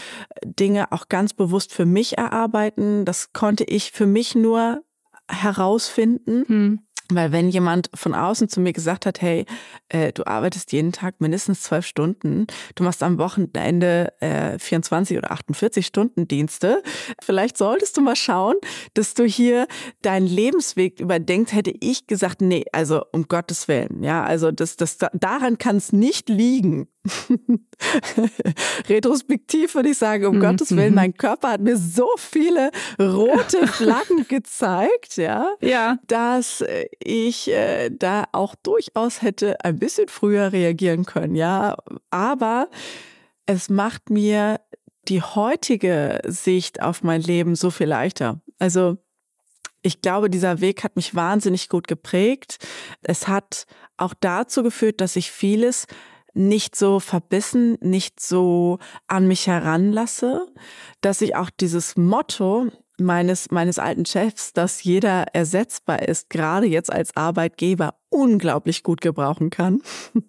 Dinge 0.44 0.92
auch 0.92 1.08
ganz 1.08 1.32
bewusst 1.32 1.72
für 1.72 1.86
mich 1.86 2.18
erarbeiten. 2.18 3.06
Das 3.06 3.32
konnte 3.38 3.62
ich 3.62 3.92
für 3.92 4.06
mich 4.06 4.34
nur 4.34 4.82
herausfinden. 5.30 6.44
Hm. 6.48 6.80
Weil 7.10 7.30
wenn 7.30 7.48
jemand 7.48 7.88
von 7.94 8.12
außen 8.12 8.48
zu 8.48 8.60
mir 8.60 8.72
gesagt 8.72 9.06
hat, 9.06 9.22
hey, 9.22 9.46
äh, 9.88 10.12
du 10.12 10.26
arbeitest 10.26 10.72
jeden 10.72 10.90
Tag 10.90 11.20
mindestens 11.20 11.62
zwölf 11.62 11.86
Stunden, 11.86 12.48
du 12.74 12.82
machst 12.82 13.02
am 13.02 13.16
Wochenende 13.16 14.12
äh, 14.20 14.58
24 14.58 15.16
oder 15.16 15.30
48 15.30 15.86
Stunden 15.86 16.26
Dienste, 16.26 16.82
vielleicht 17.22 17.56
solltest 17.56 17.96
du 17.96 18.00
mal 18.02 18.16
schauen, 18.16 18.56
dass 18.94 19.14
du 19.14 19.24
hier 19.24 19.68
deinen 20.02 20.26
Lebensweg 20.26 21.00
überdenkst, 21.00 21.54
hätte 21.54 21.72
ich 21.80 22.08
gesagt, 22.08 22.42
nee, 22.42 22.64
also 22.72 23.04
um 23.12 23.28
Gottes 23.28 23.68
Willen, 23.68 24.02
ja, 24.02 24.24
also 24.24 24.50
das, 24.50 24.76
das, 24.76 24.98
daran 25.14 25.58
kann 25.58 25.76
es 25.76 25.92
nicht 25.92 26.28
liegen. 26.28 26.88
Retrospektiv 28.88 29.74
würde 29.74 29.90
ich 29.90 29.98
sagen, 29.98 30.26
um 30.26 30.36
mhm. 30.36 30.40
Gottes 30.40 30.76
Willen, 30.76 30.90
mhm. 30.90 30.94
mein 30.94 31.14
Körper 31.14 31.52
hat 31.52 31.60
mir 31.60 31.76
so 31.76 32.08
viele 32.16 32.70
rote 32.98 33.66
Flaggen 33.68 34.26
gezeigt, 34.28 35.16
ja, 35.16 35.54
ja. 35.60 35.98
dass 36.06 36.64
ich 37.02 37.48
äh, 37.48 37.90
da 37.90 38.24
auch 38.32 38.54
durchaus 38.56 39.22
hätte 39.22 39.62
ein 39.64 39.78
bisschen 39.78 40.08
früher 40.08 40.52
reagieren 40.52 41.04
können, 41.04 41.34
ja. 41.34 41.76
Aber 42.10 42.68
es 43.46 43.68
macht 43.68 44.10
mir 44.10 44.60
die 45.08 45.22
heutige 45.22 46.20
Sicht 46.26 46.82
auf 46.82 47.02
mein 47.02 47.22
Leben 47.22 47.54
so 47.54 47.70
viel 47.70 47.86
leichter. 47.86 48.40
Also 48.58 48.98
ich 49.82 50.02
glaube, 50.02 50.28
dieser 50.28 50.60
Weg 50.60 50.84
hat 50.84 50.96
mich 50.96 51.14
wahnsinnig 51.14 51.68
gut 51.68 51.88
geprägt. 51.88 52.58
Es 53.02 53.28
hat 53.28 53.66
auch 53.96 54.14
dazu 54.18 54.62
geführt, 54.62 55.00
dass 55.00 55.16
ich 55.16 55.30
vieles 55.30 55.86
nicht 56.38 56.76
so 56.76 57.00
verbissen, 57.00 57.76
nicht 57.80 58.20
so 58.20 58.78
an 59.08 59.26
mich 59.26 59.46
heranlasse, 59.46 60.46
dass 61.00 61.20
ich 61.20 61.36
auch 61.36 61.50
dieses 61.50 61.96
Motto 61.96 62.70
meines, 62.98 63.50
meines 63.50 63.78
alten 63.78 64.06
Chefs, 64.06 64.52
dass 64.52 64.82
jeder 64.82 65.34
ersetzbar 65.34 66.02
ist, 66.02 66.30
gerade 66.30 66.66
jetzt 66.66 66.92
als 66.92 67.16
Arbeitgeber 67.16 67.94
unglaublich 68.08 68.82
gut 68.82 69.00
gebrauchen 69.00 69.50
kann. 69.50 69.82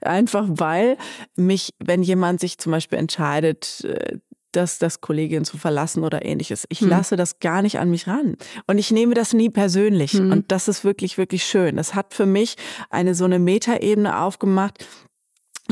Einfach 0.00 0.46
weil 0.48 0.96
mich, 1.36 1.70
wenn 1.78 2.02
jemand 2.02 2.40
sich 2.40 2.58
zum 2.58 2.72
Beispiel 2.72 2.98
entscheidet, 2.98 3.84
äh, 3.84 4.18
das, 4.52 4.78
das 4.78 5.00
Kollegin 5.00 5.44
zu 5.44 5.58
verlassen 5.58 6.04
oder 6.04 6.24
ähnliches. 6.24 6.64
Ich 6.68 6.80
hm. 6.80 6.88
lasse 6.88 7.16
das 7.16 7.40
gar 7.40 7.62
nicht 7.62 7.80
an 7.80 7.90
mich 7.90 8.06
ran. 8.06 8.36
Und 8.68 8.78
ich 8.78 8.92
nehme 8.92 9.14
das 9.14 9.32
nie 9.32 9.50
persönlich. 9.50 10.12
Hm. 10.12 10.30
Und 10.30 10.52
das 10.52 10.68
ist 10.68 10.84
wirklich, 10.84 11.18
wirklich 11.18 11.44
schön. 11.44 11.76
Das 11.76 11.94
hat 11.94 12.14
für 12.14 12.26
mich 12.26 12.54
eine 12.88 13.16
so 13.16 13.24
eine 13.24 13.40
Metaebene 13.40 14.20
aufgemacht, 14.20 14.86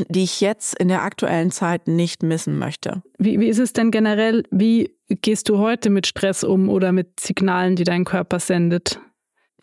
die 0.09 0.23
ich 0.25 0.41
jetzt 0.41 0.79
in 0.79 0.89
der 0.89 1.03
aktuellen 1.03 1.51
Zeit 1.51 1.87
nicht 1.87 2.23
missen 2.23 2.59
möchte. 2.59 3.03
Wie, 3.19 3.39
wie 3.41 3.49
ist 3.49 3.59
es 3.59 3.73
denn 3.73 3.91
generell? 3.91 4.43
Wie 4.51 4.95
gehst 5.09 5.49
du 5.49 5.59
heute 5.59 5.91
mit 5.91 6.07
Stress 6.07 6.45
um 6.45 6.69
oder 6.69 6.93
mit 6.93 7.21
Signalen, 7.21 7.77
die 7.77 7.85
dein 7.85 8.05
Körper 8.05 8.41
sendet? 8.41 9.01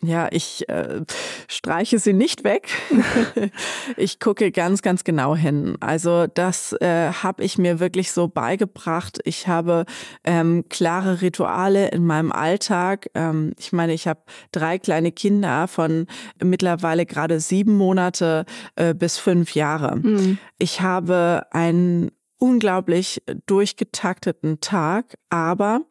Ja, 0.02 0.28
ich 0.30 0.66
äh, 0.70 1.02
streiche 1.46 1.98
sie 1.98 2.14
nicht 2.14 2.42
weg. 2.42 2.70
ich 3.98 4.18
gucke 4.18 4.50
ganz, 4.50 4.80
ganz 4.80 5.04
genau 5.04 5.36
hin. 5.36 5.76
Also 5.80 6.26
das 6.26 6.72
äh, 6.80 7.12
habe 7.12 7.44
ich 7.44 7.58
mir 7.58 7.80
wirklich 7.80 8.10
so 8.10 8.26
beigebracht. 8.26 9.20
Ich 9.24 9.46
habe 9.46 9.84
ähm, 10.24 10.64
klare 10.70 11.20
Rituale 11.20 11.88
in 11.88 12.06
meinem 12.06 12.32
Alltag. 12.32 13.10
Ähm, 13.14 13.52
ich 13.58 13.72
meine, 13.72 13.92
ich 13.92 14.08
habe 14.08 14.22
drei 14.52 14.78
kleine 14.78 15.12
Kinder 15.12 15.68
von 15.68 16.06
mittlerweile 16.42 17.04
gerade 17.04 17.38
sieben 17.38 17.76
Monate 17.76 18.46
äh, 18.76 18.94
bis 18.94 19.18
fünf 19.18 19.54
Jahre. 19.54 19.96
Mhm. 19.96 20.38
Ich 20.58 20.80
habe 20.80 21.46
einen 21.50 22.10
unglaublich 22.38 23.22
durchgetakteten 23.44 24.60
Tag, 24.60 25.18
aber 25.28 25.82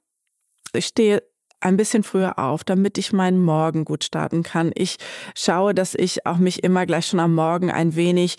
ich 0.74 0.88
stehe 0.88 1.22
ein 1.62 1.78
bisschen 1.78 2.04
früher 2.04 2.40
auf, 2.40 2.64
damit 2.64 2.98
ich 2.98 3.14
meinen 3.14 3.42
Morgen 3.42 3.86
gut 3.86 4.04
starten 4.04 4.44
kann. 4.44 4.72
Ich 4.76 4.98
schaue, 5.36 5.74
dass 5.74 5.96
ich 5.96 6.26
auch 6.26 6.38
mich 6.38 6.64
immer 6.64 6.86
gleich 6.86 7.08
schon 7.08 7.20
am 7.20 7.36
Morgen 7.36 7.72
ein 7.72 7.96
wenig 7.96 8.38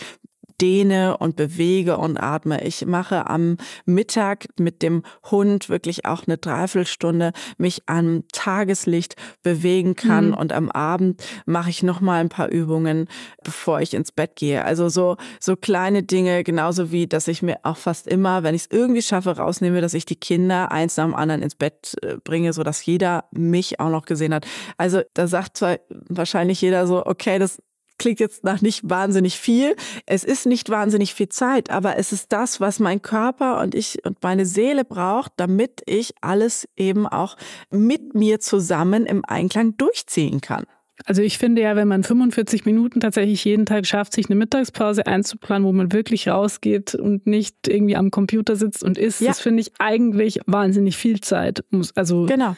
dehne 0.60 1.16
und 1.16 1.36
bewege 1.36 1.96
und 1.96 2.18
atme. 2.18 2.62
Ich 2.64 2.84
mache 2.86 3.28
am 3.28 3.56
Mittag 3.84 4.46
mit 4.58 4.82
dem 4.82 5.02
Hund 5.30 5.68
wirklich 5.68 6.04
auch 6.04 6.26
eine 6.26 6.38
Dreiviertelstunde 6.38 7.32
mich 7.58 7.82
am 7.86 8.24
Tageslicht 8.32 9.16
bewegen 9.42 9.94
kann 9.96 10.28
mhm. 10.28 10.34
und 10.34 10.52
am 10.52 10.70
Abend 10.70 11.22
mache 11.46 11.70
ich 11.70 11.82
noch 11.82 12.00
mal 12.00 12.20
ein 12.20 12.28
paar 12.28 12.48
Übungen, 12.48 13.08
bevor 13.44 13.80
ich 13.80 13.94
ins 13.94 14.12
Bett 14.12 14.36
gehe. 14.36 14.64
Also 14.64 14.88
so 14.88 15.16
so 15.38 15.56
kleine 15.56 16.02
Dinge, 16.02 16.44
genauso 16.44 16.90
wie, 16.90 17.06
dass 17.06 17.28
ich 17.28 17.42
mir 17.42 17.58
auch 17.62 17.76
fast 17.76 18.06
immer, 18.06 18.42
wenn 18.42 18.54
ich 18.54 18.62
es 18.62 18.68
irgendwie 18.70 19.02
schaffe, 19.02 19.36
rausnehme, 19.36 19.80
dass 19.80 19.94
ich 19.94 20.04
die 20.04 20.16
Kinder 20.16 20.70
eins 20.70 20.96
nach 20.96 21.04
dem 21.04 21.14
anderen 21.14 21.42
ins 21.42 21.54
Bett 21.54 21.96
äh, 22.02 22.16
bringe, 22.22 22.52
so 22.52 22.62
dass 22.62 22.84
jeder 22.84 23.24
mich 23.30 23.80
auch 23.80 23.90
noch 23.90 24.04
gesehen 24.04 24.34
hat. 24.34 24.46
Also 24.76 25.02
da 25.14 25.26
sagt 25.26 25.56
zwar 25.56 25.78
wahrscheinlich 26.08 26.60
jeder 26.60 26.86
so, 26.86 27.04
okay, 27.06 27.38
das 27.38 27.62
klingt 28.00 28.18
jetzt 28.18 28.42
nach 28.42 28.62
nicht 28.62 28.88
wahnsinnig 28.88 29.38
viel. 29.38 29.76
Es 30.06 30.24
ist 30.24 30.46
nicht 30.46 30.70
wahnsinnig 30.70 31.14
viel 31.14 31.28
Zeit, 31.28 31.70
aber 31.70 31.98
es 31.98 32.12
ist 32.12 32.32
das, 32.32 32.60
was 32.60 32.80
mein 32.80 33.02
Körper 33.02 33.60
und 33.60 33.74
ich 33.74 34.04
und 34.04 34.22
meine 34.22 34.46
Seele 34.46 34.84
braucht, 34.84 35.32
damit 35.36 35.82
ich 35.86 36.14
alles 36.22 36.66
eben 36.76 37.06
auch 37.06 37.36
mit 37.70 38.14
mir 38.14 38.40
zusammen 38.40 39.06
im 39.06 39.24
Einklang 39.24 39.76
durchziehen 39.76 40.40
kann. 40.40 40.64
Also 41.06 41.22
ich 41.22 41.38
finde 41.38 41.62
ja, 41.62 41.76
wenn 41.76 41.88
man 41.88 42.02
45 42.02 42.64
Minuten 42.64 43.00
tatsächlich 43.00 43.44
jeden 43.44 43.66
Tag 43.66 43.86
schafft, 43.86 44.12
sich 44.12 44.28
eine 44.28 44.36
Mittagspause 44.36 45.06
einzuplanen, 45.06 45.66
wo 45.66 45.72
man 45.72 45.92
wirklich 45.92 46.28
rausgeht 46.28 46.94
und 46.94 47.26
nicht 47.26 47.68
irgendwie 47.68 47.96
am 47.96 48.10
Computer 48.10 48.56
sitzt 48.56 48.82
und 48.82 48.98
isst, 48.98 49.20
ja. 49.20 49.28
das 49.28 49.40
finde 49.40 49.62
ich 49.62 49.72
eigentlich 49.78 50.40
wahnsinnig 50.46 50.96
viel 50.96 51.20
Zeit. 51.20 51.64
Also 51.94 52.26
genau. 52.26 52.56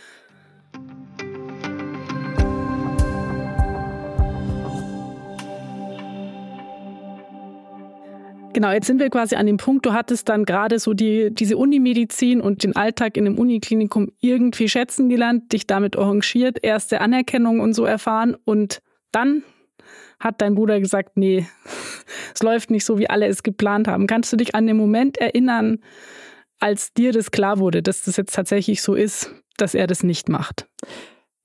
Genau, 8.55 8.71
jetzt 8.71 8.87
sind 8.87 9.01
wir 9.01 9.09
quasi 9.09 9.35
an 9.35 9.47
dem 9.47 9.57
Punkt, 9.57 9.87
du 9.87 9.95
hattest 9.95 10.29
dann 10.29 10.45
gerade 10.45 10.79
so 10.79 10.93
die, 10.93 11.31
diese 11.33 11.57
Unimedizin 11.57 12.43
und 12.43 12.65
den 12.65 12.77
Alltag 12.77 13.17
in 13.17 13.27
einem 13.27 13.39
Uniklinikum 13.39 14.13
irgendwie 14.21 14.69
schätzen 14.69 15.09
gelernt, 15.09 15.53
dich 15.53 15.67
damit 15.67 15.97
arrangiert, 15.97 16.63
erste 16.63 17.01
Anerkennung 17.01 17.61
und 17.61 17.73
so 17.73 17.87
erfahren 17.87 18.37
und 18.45 18.83
dann 19.11 19.43
hat 20.21 20.41
dein 20.43 20.55
Bruder 20.55 20.81
gesagt, 20.81 21.17
nee, 21.17 21.47
es 22.35 22.43
läuft 22.43 22.71
nicht 22.71 22.85
so, 22.85 22.99
wie 22.99 23.09
alle 23.09 23.27
es 23.27 23.43
geplant 23.43 23.89
haben. 23.89 24.07
Kannst 24.07 24.33
du 24.33 24.37
dich 24.37 24.55
an 24.55 24.67
den 24.67 24.77
Moment 24.77 25.17
erinnern, 25.19 25.79
als 26.61 26.93
dir 26.93 27.13
das 27.13 27.31
klar 27.31 27.59
wurde, 27.59 27.83
dass 27.83 28.03
das 28.03 28.17
jetzt 28.17 28.35
tatsächlich 28.35 28.83
so 28.83 28.95
ist, 28.95 29.31
dass 29.57 29.75
er 29.75 29.87
das 29.87 30.03
nicht 30.03 30.29
macht? 30.29 30.69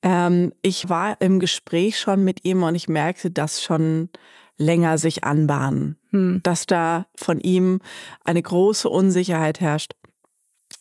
Ähm, 0.03 0.53
ich 0.61 0.89
war 0.89 1.19
im 1.21 1.39
Gespräch 1.39 1.99
schon 1.99 2.23
mit 2.23 2.43
ihm 2.45 2.63
und 2.63 2.75
ich 2.75 2.87
merkte 2.87 3.31
das 3.31 3.63
schon 3.63 4.09
länger 4.57 4.97
sich 4.97 5.23
anbahnen, 5.23 5.97
hm. 6.09 6.41
dass 6.43 6.65
da 6.65 7.07
von 7.15 7.39
ihm 7.39 7.79
eine 8.23 8.41
große 8.41 8.89
Unsicherheit 8.89 9.59
herrscht. 9.59 9.93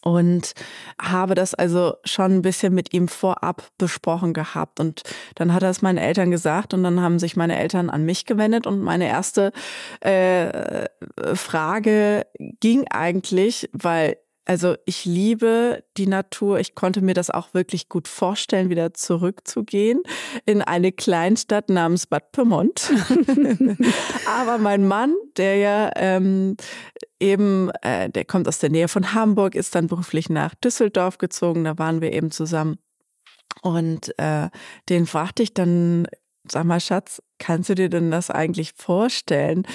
Und 0.03 0.53
habe 1.01 1.35
das 1.35 1.53
also 1.55 1.95
schon 2.05 2.37
ein 2.37 2.43
bisschen 2.43 2.73
mit 2.73 2.95
ihm 2.95 3.09
vorab 3.09 3.71
besprochen 3.77 4.35
gehabt. 4.35 4.79
Und 4.79 5.03
dann 5.35 5.53
hat 5.53 5.65
er 5.65 5.71
es 5.71 5.83
meinen 5.83 5.99
Eltern 5.99 6.31
gesagt 6.31 6.75
und 6.75 6.85
dann 6.85 7.01
haben 7.01 7.19
sich 7.19 7.35
meine 7.35 7.59
Eltern 7.59 7.91
an 7.91 8.05
mich 8.05 8.25
gewendet. 8.25 8.69
Und 8.69 8.83
meine 8.83 9.09
erste 9.09 9.51
äh, 10.01 10.87
Frage 11.35 12.25
ging 12.61 12.87
eigentlich, 12.89 13.69
weil 13.73 14.17
also 14.47 14.77
ich 14.87 15.05
liebe 15.05 15.85
die 15.97 16.07
Natur. 16.07 16.61
Ich 16.61 16.77
konnte 16.77 17.03
mir 17.03 17.15
das 17.15 17.31
auch 17.31 17.53
wirklich 17.53 17.89
gut 17.89 18.07
vorstellen, 18.07 18.71
wieder 18.71 18.95
zurückzugehen 18.95 20.03
in 20.47 20.63
eine 20.63 20.93
Kleinstadt 20.93 21.69
namens 21.69 22.07
Bad 22.07 22.31
Pyrmont. 22.31 22.93
Aber 24.27 24.59
mein 24.59 24.87
Mann, 24.87 25.15
der 25.37 25.57
ja 25.57 25.91
ähm, 25.97 26.57
eben, 27.19 27.71
äh, 27.83 28.09
der 28.09 28.25
kommt 28.25 28.47
aus 28.47 28.61
der 28.61 28.71
Nähe 28.71 28.87
von 28.87 29.13
Hamburg, 29.15 29.57
ist 29.57 29.75
dann 29.75 29.89
beruflich 29.89 30.31
nach 30.31 30.55
Düsseldorf 30.55 31.19
gezogen. 31.19 31.65
Da 31.65 31.77
waren 31.79 32.01
wir 32.01 32.13
eben 32.13 32.31
zusammen. 32.31 32.79
Und 33.63 34.17
äh, 34.19 34.49
den 34.89 35.07
fragte 35.07 35.43
ich 35.43 35.55
dann 35.55 36.07
Sag 36.51 36.65
mal, 36.65 36.81
Schatz, 36.81 37.21
kannst 37.39 37.69
du 37.71 37.75
dir 37.75 37.89
denn 37.89 38.11
das 38.11 38.31
eigentlich 38.31 38.73
vorstellen, 38.77 39.67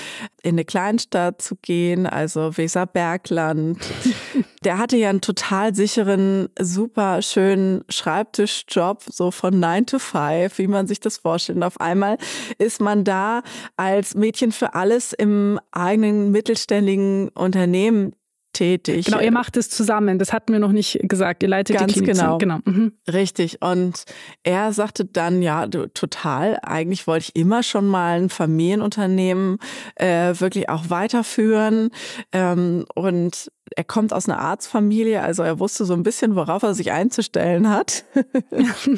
in 0.42 0.56
eine 0.56 0.66
Kleinstadt 0.66 1.42
zu 1.42 1.56
gehen, 1.56 2.06
also 2.08 2.58
Weserbergland? 2.58 3.78
Der 4.63 4.78
hatte 4.78 4.98
ja 4.98 5.10
einen 5.10 5.22
total 5.22 5.74
sicheren, 5.75 6.50
super 6.60 7.22
schönen 7.22 7.84
Schreibtischjob, 7.90 9.04
so 9.04 9.32
von 9.32 9.60
9 9.60 9.86
to 9.88 10.00
5, 10.00 10.58
wie 10.58 10.68
man 10.68 10.88
sich 10.88 11.00
das 11.00 11.18
vorstellt. 11.18 11.58
Und 11.58 11.63
auf 11.63 11.82
einmal 11.82 12.18
ist 12.58 12.80
man 12.80 13.04
da 13.04 13.42
als 13.75 14.16
Mädchen 14.16 14.51
für 14.51 14.75
alles 14.75 15.13
im 15.13 15.60
eigenen 15.72 16.32
mittelständigen 16.32 17.30
Unternehmen 17.30 18.13
tätig. 18.53 19.05
Genau, 19.05 19.20
ihr 19.20 19.31
macht 19.31 19.58
es 19.58 19.70
zusammen. 19.70 20.20
Das 20.20 20.34
hatten 20.34 20.51
wir 20.53 20.60
noch 20.60 20.72
nicht 20.72 21.00
gesagt. 21.03 21.43
Ihr 21.43 21.50
leitet 21.50 21.77
Ganz 21.77 21.93
die 21.93 22.00
Klinik. 22.00 22.17
Genau. 22.17 22.38
genau. 22.38 22.60
Mhm. 22.65 22.93
Richtig. 23.12 23.62
Und 23.62 24.03
er 24.43 24.74
sagte 24.74 25.05
dann, 25.05 25.41
ja, 25.41 25.67
total. 25.67 26.60
Eigentlich 26.62 27.08
wollte 27.08 27.25
ich 27.29 27.36
immer 27.36 27.63
schon 27.63 27.88
mal 27.88 28.22
ein 28.22 28.29
Familienunternehmen 28.29 29.58
äh, 29.96 30.34
wirklich 30.38 30.70
auch 30.70 30.89
weiterführen. 30.89 31.89
Ähm, 32.31 32.86
und 32.96 33.51
er 33.75 33.84
kommt 33.84 34.13
aus 34.13 34.28
einer 34.28 34.40
Arztfamilie, 34.40 35.22
also 35.22 35.44
er 35.44 35.60
wusste 35.60 35.86
so 35.86 35.94
ein 35.94 36.04
bisschen, 36.04 36.36
worauf 36.36 36.63
er 36.63 36.74
sich 36.74 36.92
einzustellen 36.92 37.70
hat. 37.70 38.06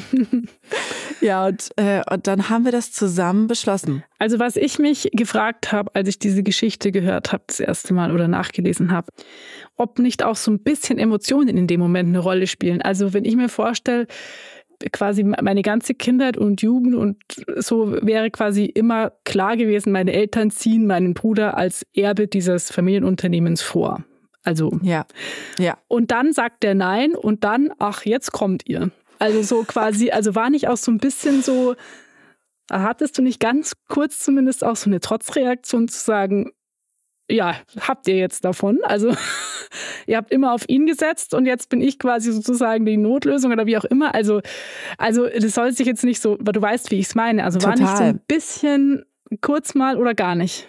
ja, 1.20 1.46
und, 1.46 1.70
äh, 1.76 2.02
und 2.10 2.26
dann 2.26 2.48
haben 2.48 2.64
wir 2.64 2.72
das 2.72 2.92
zusammen 2.92 3.46
beschlossen. 3.46 4.04
Also 4.18 4.38
was 4.38 4.56
ich 4.56 4.78
mich 4.78 5.10
gefragt 5.12 5.72
habe, 5.72 5.94
als 5.94 6.08
ich 6.08 6.18
diese 6.18 6.42
Geschichte 6.42 6.92
gehört 6.92 7.32
habe, 7.32 7.44
das 7.46 7.60
erste 7.60 7.94
Mal 7.94 8.12
oder 8.12 8.28
nachgelesen 8.28 8.90
habe, 8.90 9.08
ob 9.76 9.98
nicht 9.98 10.22
auch 10.22 10.36
so 10.36 10.50
ein 10.50 10.60
bisschen 10.60 10.98
Emotionen 10.98 11.56
in 11.56 11.66
dem 11.66 11.80
Moment 11.80 12.08
eine 12.08 12.18
Rolle 12.18 12.46
spielen. 12.46 12.82
Also 12.82 13.12
wenn 13.12 13.24
ich 13.24 13.36
mir 13.36 13.48
vorstelle, 13.48 14.06
quasi 14.92 15.24
meine 15.24 15.62
ganze 15.62 15.94
Kindheit 15.94 16.36
und 16.36 16.62
Jugend 16.62 16.94
und 16.94 17.16
so 17.56 17.92
wäre 18.02 18.30
quasi 18.30 18.64
immer 18.64 19.12
klar 19.24 19.56
gewesen, 19.56 19.92
meine 19.92 20.12
Eltern 20.12 20.50
ziehen 20.50 20.86
meinen 20.86 21.14
Bruder 21.14 21.56
als 21.56 21.86
Erbe 21.94 22.26
dieses 22.26 22.70
Familienunternehmens 22.70 23.62
vor. 23.62 24.04
Also 24.44 24.78
ja, 24.82 25.06
ja. 25.58 25.78
Und 25.88 26.10
dann 26.10 26.32
sagt 26.32 26.64
er 26.64 26.74
nein 26.74 27.14
und 27.14 27.44
dann, 27.44 27.72
ach, 27.78 28.04
jetzt 28.04 28.32
kommt 28.32 28.68
ihr. 28.68 28.90
Also 29.18 29.42
so 29.42 29.64
quasi, 29.64 30.10
also 30.10 30.34
war 30.34 30.50
nicht 30.50 30.68
auch 30.68 30.76
so 30.76 30.92
ein 30.92 30.98
bisschen 30.98 31.42
so, 31.42 31.74
hattest 32.70 33.16
du 33.16 33.22
nicht 33.22 33.40
ganz 33.40 33.72
kurz 33.88 34.20
zumindest 34.20 34.62
auch 34.62 34.76
so 34.76 34.90
eine 34.90 35.00
Trotzreaktion 35.00 35.88
zu 35.88 35.98
sagen, 35.98 36.52
ja, 37.30 37.56
habt 37.80 38.06
ihr 38.06 38.16
jetzt 38.16 38.44
davon. 38.44 38.80
Also 38.82 39.14
ihr 40.06 40.16
habt 40.16 40.30
immer 40.30 40.52
auf 40.52 40.68
ihn 40.68 40.86
gesetzt 40.86 41.32
und 41.32 41.46
jetzt 41.46 41.70
bin 41.70 41.80
ich 41.80 41.98
quasi 41.98 42.32
sozusagen 42.32 42.84
die 42.84 42.98
Notlösung 42.98 43.52
oder 43.52 43.66
wie 43.66 43.78
auch 43.78 43.84
immer. 43.84 44.14
Also, 44.14 44.42
also 44.98 45.26
das 45.26 45.54
soll 45.54 45.72
sich 45.72 45.86
jetzt 45.86 46.04
nicht 46.04 46.20
so, 46.20 46.34
aber 46.34 46.52
du 46.52 46.60
weißt, 46.60 46.90
wie 46.90 46.98
ich 46.98 47.06
es 47.06 47.14
meine. 47.14 47.44
Also 47.44 47.58
Total. 47.58 47.78
war 47.78 47.86
nicht 47.86 47.96
so 47.96 48.04
ein 48.04 48.20
bisschen 48.26 49.04
kurz 49.40 49.74
mal 49.74 49.96
oder 49.96 50.14
gar 50.14 50.34
nicht. 50.34 50.68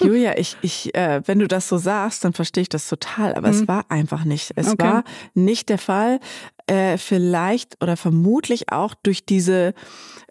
Julia, 0.00 0.36
ich, 0.38 0.56
ich, 0.62 0.94
äh, 0.94 1.22
wenn 1.26 1.38
du 1.38 1.48
das 1.48 1.68
so 1.68 1.78
sagst, 1.78 2.24
dann 2.24 2.32
verstehe 2.32 2.62
ich 2.62 2.68
das 2.68 2.88
total. 2.88 3.34
Aber 3.34 3.48
mhm. 3.48 3.54
es 3.54 3.68
war 3.68 3.90
einfach 3.90 4.24
nicht. 4.24 4.52
Es 4.56 4.68
okay. 4.68 4.84
war 4.84 5.04
nicht 5.34 5.68
der 5.68 5.78
Fall. 5.78 6.20
Äh, 6.66 6.96
vielleicht 6.98 7.82
oder 7.82 7.96
vermutlich 7.96 8.70
auch 8.70 8.94
durch 8.94 9.26
diese 9.26 9.74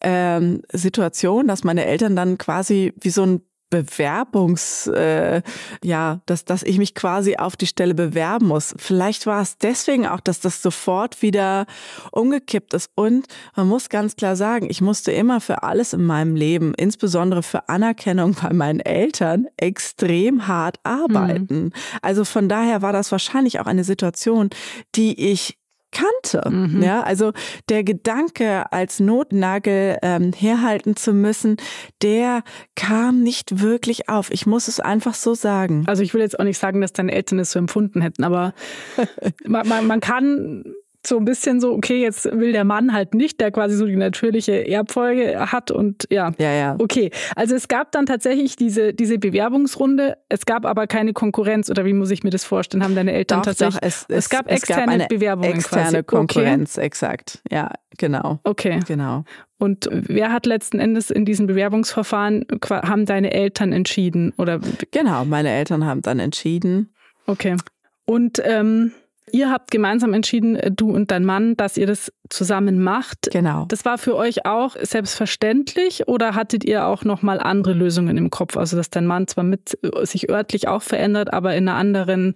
ähm, 0.01 0.61
Situation, 0.71 1.47
dass 1.47 1.63
meine 1.63 1.85
Eltern 1.85 2.15
dann 2.15 2.37
quasi 2.37 2.93
wie 2.99 3.09
so 3.09 3.23
ein 3.23 3.41
Bewerbungs, 3.71 4.85
äh, 4.87 5.41
ja, 5.83 6.19
dass, 6.27 6.45
dass 6.45 6.61
ich 6.61 6.77
mich 6.77 6.93
quasi 6.93 7.37
auf 7.37 7.55
die 7.55 7.65
Stelle 7.65 7.95
bewerben 7.95 8.47
muss. 8.47 8.75
Vielleicht 8.77 9.25
war 9.25 9.41
es 9.41 9.57
deswegen 9.57 10.05
auch, 10.05 10.19
dass 10.19 10.41
das 10.41 10.61
sofort 10.61 11.21
wieder 11.21 11.65
umgekippt 12.11 12.75
ist. 12.75 12.91
Und 12.95 13.27
man 13.55 13.67
muss 13.67 13.89
ganz 13.89 14.15
klar 14.15 14.35
sagen, 14.35 14.67
ich 14.69 14.81
musste 14.81 15.11
immer 15.11 15.41
für 15.41 15.63
alles 15.63 15.93
in 15.93 16.03
meinem 16.03 16.35
Leben, 16.35 16.73
insbesondere 16.75 17.41
für 17.41 17.69
Anerkennung 17.69 18.35
bei 18.39 18.53
meinen 18.53 18.81
Eltern, 18.81 19.47
extrem 19.57 20.47
hart 20.47 20.77
arbeiten. 20.83 21.63
Mhm. 21.63 21.73
Also 22.01 22.25
von 22.25 22.49
daher 22.49 22.81
war 22.81 22.93
das 22.93 23.11
wahrscheinlich 23.11 23.59
auch 23.61 23.67
eine 23.67 23.85
Situation, 23.85 24.49
die 24.95 25.31
ich 25.31 25.60
kannte. 25.91 26.49
Mhm. 26.49 26.81
Ja, 26.81 27.01
also 27.01 27.31
der 27.69 27.83
Gedanke, 27.83 28.71
als 28.71 28.99
Notnagel 28.99 29.97
ähm, 30.01 30.33
herhalten 30.33 30.95
zu 30.95 31.13
müssen, 31.13 31.57
der 32.01 32.43
kam 32.75 33.21
nicht 33.21 33.61
wirklich 33.61 34.09
auf. 34.09 34.31
Ich 34.31 34.45
muss 34.45 34.67
es 34.67 34.79
einfach 34.79 35.13
so 35.13 35.33
sagen. 35.33 35.83
Also 35.87 36.03
ich 36.03 36.13
will 36.13 36.21
jetzt 36.21 36.39
auch 36.39 36.43
nicht 36.43 36.57
sagen, 36.57 36.81
dass 36.81 36.93
deine 36.93 37.11
Eltern 37.11 37.39
es 37.39 37.51
so 37.51 37.59
empfunden 37.59 38.01
hätten, 38.01 38.23
aber 38.23 38.53
man, 39.45 39.67
man, 39.67 39.87
man 39.87 39.99
kann 39.99 40.63
so 41.05 41.17
ein 41.17 41.25
bisschen 41.25 41.59
so, 41.59 41.73
okay, 41.73 42.01
jetzt 42.01 42.25
will 42.25 42.51
der 42.51 42.63
Mann 42.63 42.93
halt 42.93 43.13
nicht, 43.13 43.39
der 43.41 43.51
quasi 43.51 43.75
so 43.75 43.85
die 43.85 43.95
natürliche 43.95 44.67
Erbfolge 44.67 45.51
hat 45.51 45.71
und 45.71 46.07
ja. 46.09 46.31
Ja, 46.37 46.51
ja. 46.51 46.75
Okay. 46.79 47.11
Also 47.35 47.55
es 47.55 47.67
gab 47.67 47.91
dann 47.91 48.05
tatsächlich 48.05 48.55
diese, 48.55 48.93
diese 48.93 49.17
Bewerbungsrunde, 49.17 50.17
es 50.29 50.45
gab 50.45 50.65
aber 50.65 50.87
keine 50.87 51.13
Konkurrenz 51.13 51.69
oder 51.69 51.85
wie 51.85 51.93
muss 51.93 52.11
ich 52.11 52.23
mir 52.23 52.29
das 52.29 52.43
vorstellen? 52.43 52.83
Haben 52.83 52.95
deine 52.95 53.13
Eltern 53.13 53.39
doch, 53.39 53.45
tatsächlich? 53.45 53.79
Doch, 53.79 53.87
es, 53.87 54.05
es, 54.09 54.25
es 54.25 54.29
gab 54.29 54.51
externe 54.51 54.81
es 54.81 54.87
gab 54.87 54.89
eine 54.89 55.07
Bewerbungen. 55.07 55.53
Externe 55.53 56.03
quasi. 56.03 56.03
Konkurrenz, 56.03 56.77
okay. 56.77 56.85
exakt. 56.85 57.41
Ja, 57.49 57.71
genau. 57.97 58.39
Okay. 58.43 58.79
Genau. 58.87 59.23
Und 59.57 59.87
wer 59.91 60.31
hat 60.31 60.45
letzten 60.45 60.79
Endes 60.79 61.11
in 61.11 61.25
diesem 61.25 61.47
Bewerbungsverfahren, 61.47 62.45
haben 62.69 63.05
deine 63.05 63.31
Eltern 63.31 63.73
entschieden? 63.73 64.33
Oder? 64.37 64.59
Genau, 64.91 65.25
meine 65.25 65.49
Eltern 65.49 65.85
haben 65.85 66.01
dann 66.01 66.19
entschieden. 66.19 66.93
Okay. 67.27 67.57
Und 68.05 68.41
ähm, 68.43 68.91
Ihr 69.31 69.49
habt 69.49 69.71
gemeinsam 69.71 70.13
entschieden, 70.13 70.55
äh, 70.55 70.71
du 70.71 70.91
und 70.91 71.11
dein 71.11 71.25
Mann, 71.25 71.55
dass 71.55 71.77
ihr 71.77 71.87
das 71.87 72.11
zusammen 72.29 72.81
macht. 72.83 73.29
Genau. 73.31 73.65
Das 73.67 73.85
war 73.85 73.97
für 73.97 74.15
euch 74.15 74.45
auch 74.45 74.75
selbstverständlich 74.81 76.07
oder 76.07 76.35
hattet 76.35 76.63
ihr 76.63 76.87
auch 76.87 77.03
noch 77.03 77.21
mal 77.21 77.39
andere 77.39 77.73
Lösungen 77.73 78.17
im 78.17 78.29
Kopf? 78.29 78.57
Also 78.57 78.77
dass 78.77 78.89
dein 78.89 79.05
Mann 79.05 79.27
zwar 79.27 79.43
mit 79.43 79.77
äh, 79.83 80.05
sich 80.05 80.29
örtlich 80.29 80.67
auch 80.67 80.81
verändert, 80.81 81.33
aber 81.33 81.55
in 81.55 81.67
einer 81.67 81.77
anderen 81.77 82.35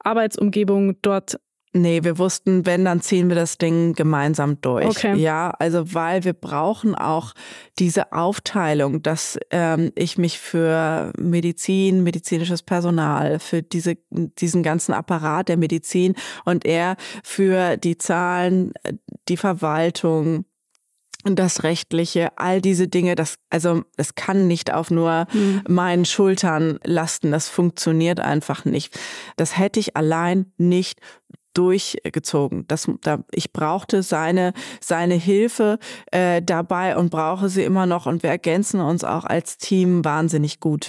Arbeitsumgebung 0.00 0.96
dort 1.02 1.38
Nee, 1.74 2.04
wir 2.04 2.18
wussten, 2.18 2.66
wenn, 2.66 2.84
dann 2.84 3.00
ziehen 3.00 3.30
wir 3.30 3.34
das 3.34 3.56
Ding 3.56 3.94
gemeinsam 3.94 4.60
durch. 4.60 4.86
Okay. 4.86 5.14
Ja, 5.16 5.54
also 5.58 5.94
weil 5.94 6.22
wir 6.22 6.34
brauchen 6.34 6.94
auch 6.94 7.32
diese 7.78 8.12
Aufteilung, 8.12 9.02
dass 9.02 9.38
ähm, 9.50 9.90
ich 9.94 10.18
mich 10.18 10.38
für 10.38 11.12
Medizin, 11.18 12.02
medizinisches 12.02 12.62
Personal, 12.62 13.38
für 13.38 13.62
diese, 13.62 13.96
diesen 14.10 14.62
ganzen 14.62 14.92
Apparat 14.92 15.48
der 15.48 15.56
Medizin 15.56 16.14
und 16.44 16.66
er 16.66 16.96
für 17.24 17.78
die 17.78 17.96
Zahlen, 17.96 18.74
die 19.28 19.38
Verwaltung, 19.38 20.44
das 21.24 21.62
Rechtliche, 21.62 22.36
all 22.36 22.60
diese 22.60 22.88
Dinge, 22.88 23.14
das, 23.14 23.36
also 23.48 23.82
es 23.96 24.14
kann 24.14 24.48
nicht 24.48 24.74
auf 24.74 24.90
nur 24.90 25.26
mhm. 25.32 25.62
meinen 25.68 26.04
Schultern 26.04 26.78
lasten. 26.84 27.30
Das 27.30 27.48
funktioniert 27.48 28.20
einfach 28.20 28.64
nicht. 28.64 28.98
Das 29.36 29.56
hätte 29.56 29.80
ich 29.80 29.96
allein 29.96 30.52
nicht 30.58 31.00
durchgezogen. 31.54 32.66
Das, 32.68 32.88
da, 33.02 33.24
ich 33.30 33.52
brauchte 33.52 34.02
seine, 34.02 34.52
seine 34.80 35.14
Hilfe 35.14 35.78
äh, 36.10 36.42
dabei 36.42 36.96
und 36.96 37.10
brauche 37.10 37.48
sie 37.48 37.62
immer 37.62 37.86
noch 37.86 38.06
und 38.06 38.22
wir 38.22 38.30
ergänzen 38.30 38.80
uns 38.80 39.04
auch 39.04 39.24
als 39.24 39.58
Team 39.58 40.04
wahnsinnig 40.04 40.60
gut. 40.60 40.88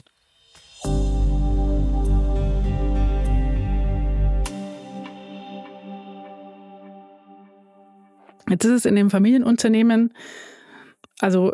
Jetzt 8.50 8.66
ist 8.66 8.72
es 8.72 8.86
in 8.86 8.96
dem 8.96 9.10
Familienunternehmen, 9.10 10.14
also 11.20 11.54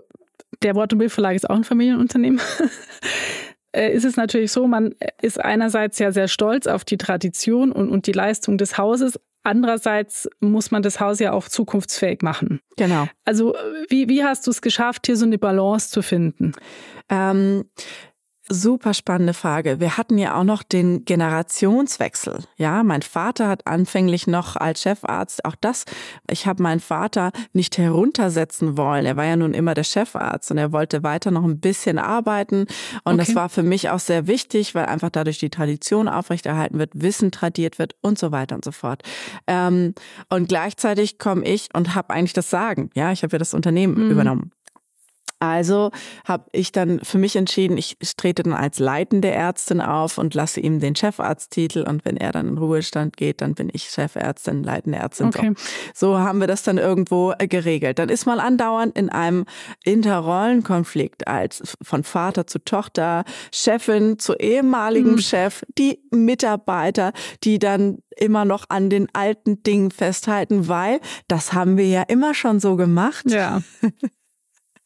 der 0.64 0.76
Wort- 0.76 0.92
und 0.92 1.00
Bildverlag 1.00 1.36
ist 1.36 1.50
auch 1.50 1.56
ein 1.56 1.64
Familienunternehmen. 1.64 2.42
Äh, 3.72 3.94
ist 3.94 4.06
es 4.06 4.16
natürlich 4.16 4.52
so, 4.52 4.68
man 4.68 4.96
ist 5.22 5.40
einerseits 5.40 6.00
ja 6.00 6.12
sehr 6.12 6.28
stolz 6.28 6.68
auf 6.68 6.86
die 6.86 6.98
Tradition 6.98 7.72
und, 7.72 7.90
und 7.90 8.08
die 8.08 8.12
Leistung 8.12 8.58
des 8.58 8.78
Hauses. 8.78 9.20
Andererseits 9.44 10.30
muss 10.40 10.70
man 10.72 10.82
das 10.82 11.00
Haus 11.00 11.20
ja 11.20 11.32
auch 11.32 11.48
zukunftsfähig 11.48 12.22
machen. 12.22 12.60
Genau. 12.78 13.08
Also 13.26 13.56
wie, 13.88 14.10
wie 14.10 14.24
hast 14.24 14.46
du 14.48 14.52
es 14.52 14.62
geschafft, 14.62 15.06
hier 15.06 15.16
so 15.16 15.26
eine 15.26 15.38
Balance 15.38 15.90
zu 15.92 16.02
finden? 16.02 16.52
Ähm, 17.10 17.66
Super 18.52 18.96
spannende 18.96 19.36
Frage. 19.36 19.80
Wir 19.80 19.96
hatten 19.96 20.18
ja 20.18 20.36
auch 20.36 20.44
noch 20.44 20.64
den 20.64 21.06
Generationswechsel. 21.06 22.40
Ja, 22.58 22.82
mein 22.82 23.04
Vater 23.04 23.48
hat 23.48 23.68
anfänglich 23.68 24.26
noch 24.26 24.56
als 24.56 24.82
Chefarzt 24.82 25.46
auch 25.46 25.56
das. 25.62 25.86
Ich 26.28 26.48
habe 26.48 26.64
meinen 26.64 26.80
Vater 26.80 27.32
nicht 27.54 27.78
heruntersetzen 27.78 28.76
wollen. 28.76 29.06
Er 29.06 29.16
war 29.18 29.26
ja 29.26 29.36
nun 29.36 29.54
immer 29.54 29.76
der 29.76 29.84
Chefarzt 29.84 30.50
und 30.50 30.58
er 30.58 30.72
wollte 30.72 31.04
weiter 31.04 31.30
noch 31.30 31.44
ein 31.44 31.60
bisschen 31.60 32.00
arbeiten. 32.00 32.66
Und 33.04 33.14
okay. 33.14 33.18
das 33.18 33.36
war 33.36 33.50
für 33.50 33.62
mich 33.62 33.92
auch 33.92 34.00
sehr 34.00 34.26
wichtig, 34.26 34.74
weil 34.74 34.88
einfach 34.88 35.12
dadurch 35.12 35.38
die 35.38 35.52
Tradition 35.52 36.08
aufrechterhalten 36.08 36.80
wird, 36.80 36.92
Wissen 36.96 37.32
tradiert 37.32 37.78
wird 37.78 37.96
und 38.02 38.18
so 38.18 38.32
weiter 38.32 38.56
und 38.56 38.66
so 38.66 38.72
fort. 38.72 39.04
Ähm, 39.46 39.94
und 40.30 40.50
gleichzeitig 40.50 41.20
komme 41.20 41.46
ich 41.46 41.70
und 41.76 41.94
habe 41.94 42.10
eigentlich 42.16 42.34
das 42.34 42.50
Sagen. 42.50 42.90
Ja, 42.96 43.12
ich 43.12 43.22
habe 43.22 43.34
ja 43.34 43.38
das 43.38 43.54
Unternehmen 43.54 44.06
mhm. 44.06 44.10
übernommen. 44.12 44.52
Also 45.40 45.92
habe 46.26 46.46
ich 46.52 46.72
dann 46.72 47.00
für 47.00 47.18
mich 47.18 47.36
entschieden, 47.36 47.78
ich 47.78 47.98
trete 48.18 48.44
dann 48.44 48.54
als 48.54 48.80
leitende 48.80 49.32
Ärztin 49.32 49.80
auf 49.80 50.18
und 50.18 50.34
lasse 50.34 50.60
ihm 50.60 50.80
den 50.80 50.96
Chefarzttitel 50.96 51.84
und 51.88 52.04
wenn 52.04 52.18
er 52.18 52.34
dann 52.34 52.50
in 52.50 52.58
Ruhestand 52.58 53.16
geht, 53.16 53.42
dann 53.42 53.56
bin 53.56 53.70
ich 53.72 53.90
Chefärztin, 53.90 54.64
leitende 54.64 55.00
Ärztin. 55.00 55.28
Okay. 55.28 55.54
So. 55.94 56.10
so 56.12 56.20
haben 56.20 56.40
wir 56.40 56.48
das 56.48 56.64
dann 56.64 56.78
irgendwo 56.78 57.34
äh, 57.38 57.48
geregelt. 57.48 58.00
Dann 58.00 58.10
ist 58.10 58.26
man 58.26 58.40
andauernd 58.40 58.98
in 58.98 59.10
einem 59.10 59.46
Interrollenkonflikt 59.86 61.28
als 61.28 61.78
von 61.82 62.04
Vater 62.04 62.46
zu 62.46 62.60
Tochter, 62.60 63.24
Chefin 63.54 64.20
zu 64.20 64.34
ehemaligem 64.36 65.14
mhm. 65.14 65.20
Chef, 65.20 65.64
die 65.78 66.02
Mitarbeiter, 66.12 67.14
die 67.44 67.60
dann 67.60 68.00
immer 68.18 68.44
noch 68.44 68.66
an 68.68 68.90
den 68.90 69.08
alten 69.14 69.64
Dingen 69.64 69.92
festhalten, 69.92 70.68
weil 70.68 71.00
das 71.28 71.54
haben 71.54 71.78
wir 71.78 71.88
ja 71.88 72.02
immer 72.04 72.34
schon 72.34 72.60
so 72.60 72.76
gemacht. 72.76 73.26
Ja. 73.28 73.62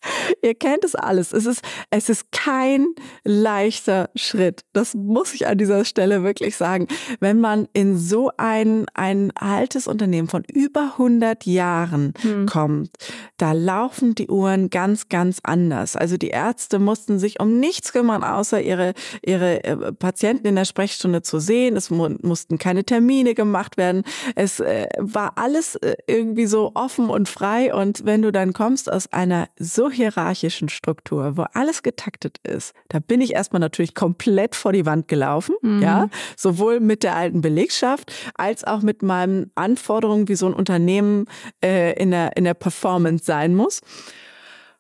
Ihr 0.42 0.56
kennt 0.56 0.84
es 0.84 0.96
alles. 0.96 1.34
Es 1.34 1.46
ist, 1.46 1.62
es 1.90 2.10
ist 2.10 2.32
kein 2.32 2.88
leichter 3.24 4.10
Schritt. 4.16 4.62
Das 4.74 4.94
muss 4.94 5.34
ich 5.34 5.48
an 5.48 5.58
dieser 5.58 5.86
Stelle 5.86 6.24
wirklich 6.24 6.56
sagen. 6.56 6.88
Wenn 7.20 7.40
man 7.40 7.68
in 7.74 7.98
so 7.98 8.32
ein, 8.38 8.86
ein 8.94 9.32
altes 9.36 9.88
Unternehmen 9.88 10.28
von 10.28 10.44
über 10.52 10.94
100 10.94 11.46
Jahren 11.46 12.14
hm. 12.22 12.46
kommt, 12.46 12.92
da 13.38 13.52
laufen 13.52 14.16
die 14.16 14.28
Uhren 14.28 14.70
ganz, 14.70 15.10
ganz 15.10 15.40
anders. 15.44 15.96
Also 15.96 16.18
die 16.18 16.30
Ärzte 16.30 16.80
mussten 16.80 17.20
sich 17.20 17.40
um 17.40 17.60
nichts 17.60 17.94
kümmern, 17.94 18.24
außer 18.24 18.62
ihre, 18.62 18.94
ihre 19.22 19.64
äh, 19.64 19.94
Patienten 19.94 20.48
in 20.48 20.56
der 20.56 20.66
Sprechstunde 20.66 21.22
zu 21.22 21.40
sehen. 21.40 21.76
Es 21.76 21.90
mussten 21.90 22.58
keine 22.58 22.84
Termine 22.84 23.34
gemacht 23.34 23.78
werden. 23.78 24.04
Es 24.36 24.60
äh, 24.60 24.88
war 24.98 25.38
alles 25.38 25.76
äh, 25.76 25.96
irgendwie 26.08 26.46
so 26.46 26.72
offen 26.74 27.10
und 27.10 27.30
frei. 27.30 27.74
Und 27.74 28.06
wenn 28.06 28.22
du 28.22 28.32
dann 28.32 28.54
kommst 28.54 28.92
aus 28.92 29.12
einer 29.12 29.48
so 29.58 29.90
hierarchischen 29.94 30.70
Struktur, 30.70 31.38
wo 31.38 31.44
alles 31.54 31.84
getaktet 31.84 32.40
ist, 32.44 32.74
da 32.90 33.00
bin 33.00 33.22
ich 33.22 33.34
erstmal 33.34 33.60
natürlich 33.60 33.96
komplett 33.96 34.56
vor 34.56 34.74
die 34.74 34.86
Wand 34.86 35.08
gelaufen, 35.08 35.56
mhm. 35.62 35.82
ja, 35.82 36.10
sowohl 36.36 36.80
mit 36.80 37.04
der 37.04 37.16
alten 37.16 37.42
Belegschaft 37.42 38.12
als 38.36 38.64
auch 38.64 38.82
mit 38.82 39.02
meinen 39.02 39.52
Anforderungen, 39.56 40.28
wie 40.28 40.36
so 40.36 40.48
ein 40.48 40.54
Unternehmen 40.54 41.26
äh, 41.64 41.94
in, 42.02 42.12
der, 42.12 42.36
in 42.36 42.44
der 42.44 42.54
Performance 42.54 43.26
sein 43.26 43.56
muss. 43.56 43.82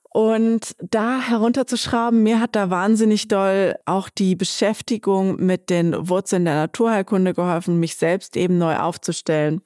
Und 0.10 0.76
da 0.80 1.21
herunterzuschrauben, 1.21 2.21
mir 2.21 2.39
hat 2.39 2.56
da 2.56 2.69
wahnsinnig 2.69 3.30
doll 3.30 3.76
auch 3.86 4.10
die 4.10 4.36
Beschäftigung 4.36 5.38
mit 5.38 5.71
den 5.71 6.08
Wurzeln 6.08 6.45
der 6.45 6.54
Naturheilkunde 6.54 7.34
geholfen, 7.34 7.80
mich 7.80 7.95
selbst 7.95 8.38
eben 8.38 8.60
neu 8.60 8.78
aufzustellen 8.78 9.62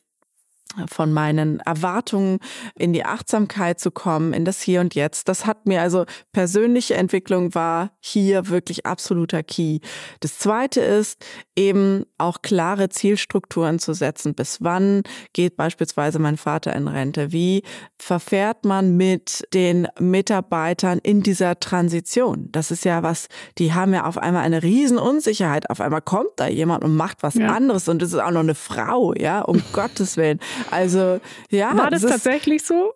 von 0.89 1.13
meinen 1.13 1.59
Erwartungen 1.61 2.39
in 2.75 2.93
die 2.93 3.05
Achtsamkeit 3.05 3.79
zu 3.79 3.91
kommen, 3.91 4.33
in 4.33 4.45
das 4.45 4.61
Hier 4.61 4.81
und 4.81 4.95
Jetzt. 4.95 5.27
Das 5.27 5.45
hat 5.45 5.65
mir 5.65 5.81
also 5.81 6.05
persönliche 6.31 6.95
Entwicklung 6.95 7.55
war 7.55 7.91
hier 7.99 8.49
wirklich 8.49 8.85
absoluter 8.85 9.43
Key. 9.43 9.79
Das 10.19 10.39
zweite 10.39 10.81
ist 10.81 11.25
eben 11.55 12.05
auch 12.17 12.41
klare 12.41 12.89
Zielstrukturen 12.89 13.79
zu 13.79 13.93
setzen. 13.93 14.35
Bis 14.35 14.57
wann 14.61 15.03
geht 15.33 15.57
beispielsweise 15.57 16.19
mein 16.19 16.37
Vater 16.37 16.73
in 16.75 16.87
Rente? 16.87 17.31
Wie 17.31 17.63
verfährt 17.97 18.65
man 18.65 18.95
mit 18.95 19.47
den 19.53 19.87
Mitarbeitern 19.99 20.99
in 21.01 21.23
dieser 21.23 21.59
Transition? 21.59 22.49
Das 22.51 22.71
ist 22.71 22.85
ja 22.85 23.03
was, 23.03 23.27
die 23.57 23.73
haben 23.73 23.93
ja 23.93 24.05
auf 24.05 24.17
einmal 24.17 24.43
eine 24.43 24.63
Riesenunsicherheit. 24.63 25.69
Auf 25.69 25.81
einmal 25.81 26.01
kommt 26.01 26.31
da 26.37 26.47
jemand 26.47 26.83
und 26.83 26.95
macht 26.95 27.23
was 27.23 27.35
ja. 27.35 27.53
anderes 27.53 27.87
und 27.87 28.01
es 28.01 28.13
ist 28.13 28.19
auch 28.19 28.31
noch 28.31 28.41
eine 28.41 28.55
Frau, 28.55 29.13
ja, 29.13 29.41
um 29.41 29.61
Gottes 29.73 30.17
Willen. 30.17 30.39
Also, 30.71 31.19
ja. 31.49 31.77
War 31.77 31.89
das, 31.89 32.01
das 32.01 32.11
tatsächlich 32.11 32.63
so, 32.63 32.93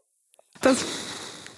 dass 0.62 0.86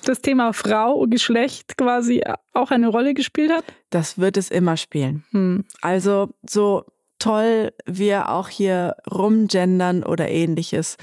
das 0.06 0.22
Thema 0.22 0.54
Frau 0.54 0.94
und 0.94 1.12
Geschlecht 1.12 1.78
quasi 1.78 2.24
auch 2.54 2.72
eine 2.72 2.90
Rolle 2.90 3.14
gespielt 3.14 3.52
hat? 3.52 3.66
Das 3.90 4.18
wird 4.18 4.38
es 4.38 4.50
immer 4.50 4.78
spielen. 4.78 5.24
Hm. 5.32 5.66
Also, 5.82 6.30
so 6.48 6.86
toll 7.20 7.72
wir 7.86 8.30
auch 8.30 8.50
hier 8.50 8.96
rumgendern 9.10 10.04
oder 10.04 10.30
ähnliches. 10.30 10.98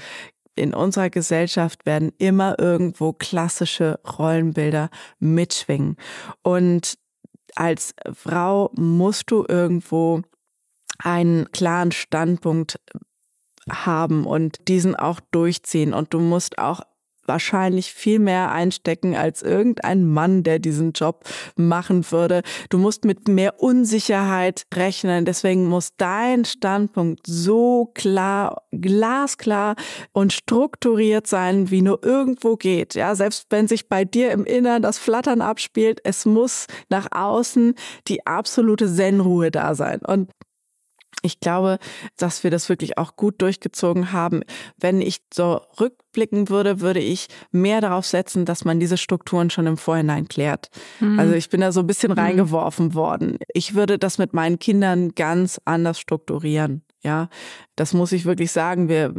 In 0.55 0.73
unserer 0.73 1.09
Gesellschaft 1.09 1.85
werden 1.85 2.11
immer 2.17 2.59
irgendwo 2.59 3.13
klassische 3.13 3.99
Rollenbilder 4.17 4.89
mitschwingen. 5.19 5.95
Und 6.43 6.97
als 7.55 7.95
Frau 8.13 8.71
musst 8.75 9.31
du 9.31 9.45
irgendwo 9.47 10.21
einen 10.99 11.51
klaren 11.51 11.91
Standpunkt 11.91 12.79
haben 13.69 14.25
und 14.25 14.67
diesen 14.67 14.95
auch 14.95 15.19
durchziehen. 15.31 15.93
Und 15.93 16.13
du 16.13 16.19
musst 16.19 16.57
auch 16.57 16.81
wahrscheinlich 17.25 17.93
viel 17.93 18.19
mehr 18.19 18.51
einstecken 18.51 19.15
als 19.15 19.41
irgendein 19.41 20.05
Mann, 20.05 20.43
der 20.43 20.59
diesen 20.59 20.91
Job 20.91 21.23
machen 21.55 22.09
würde. 22.11 22.41
Du 22.69 22.77
musst 22.77 23.05
mit 23.05 23.27
mehr 23.27 23.61
Unsicherheit 23.61 24.65
rechnen. 24.73 25.25
Deswegen 25.25 25.65
muss 25.65 25.95
dein 25.97 26.45
Standpunkt 26.45 27.25
so 27.25 27.91
klar, 27.93 28.63
glasklar 28.71 29.75
und 30.11 30.33
strukturiert 30.33 31.27
sein, 31.27 31.71
wie 31.71 31.81
nur 31.81 32.03
irgendwo 32.03 32.57
geht. 32.57 32.95
Ja, 32.95 33.15
selbst 33.15 33.47
wenn 33.49 33.67
sich 33.67 33.87
bei 33.87 34.03
dir 34.03 34.31
im 34.31 34.45
Innern 34.45 34.81
das 34.81 34.97
Flattern 34.97 35.41
abspielt, 35.41 36.01
es 36.03 36.25
muss 36.25 36.67
nach 36.89 37.07
außen 37.11 37.75
die 38.07 38.25
absolute 38.25 38.93
Zen-Ruhe 38.93 39.51
da 39.51 39.75
sein. 39.75 39.99
Und 40.05 40.31
ich 41.21 41.39
glaube, 41.39 41.77
dass 42.17 42.43
wir 42.43 42.51
das 42.51 42.69
wirklich 42.69 42.97
auch 42.97 43.15
gut 43.15 43.41
durchgezogen 43.41 44.11
haben. 44.11 44.41
Wenn 44.77 45.01
ich 45.01 45.21
so 45.33 45.61
rückblicken 45.79 46.49
würde, 46.49 46.81
würde 46.81 46.99
ich 46.99 47.27
mehr 47.51 47.81
darauf 47.81 48.05
setzen, 48.05 48.45
dass 48.45 48.65
man 48.65 48.79
diese 48.79 48.97
Strukturen 48.97 49.49
schon 49.49 49.67
im 49.67 49.77
Vorhinein 49.77 50.27
klärt. 50.27 50.69
Mhm. 50.99 51.19
Also 51.19 51.33
ich 51.33 51.49
bin 51.49 51.61
da 51.61 51.71
so 51.71 51.81
ein 51.81 51.87
bisschen 51.87 52.11
mhm. 52.11 52.19
reingeworfen 52.19 52.93
worden. 52.95 53.37
Ich 53.53 53.75
würde 53.75 53.99
das 53.99 54.17
mit 54.17 54.33
meinen 54.33 54.59
Kindern 54.59 55.13
ganz 55.13 55.61
anders 55.65 55.99
strukturieren. 55.99 56.83
Ja, 57.03 57.29
das 57.81 57.93
muss 57.95 58.11
ich 58.11 58.25
wirklich 58.25 58.51
sagen. 58.51 58.89
Wir 58.89 59.11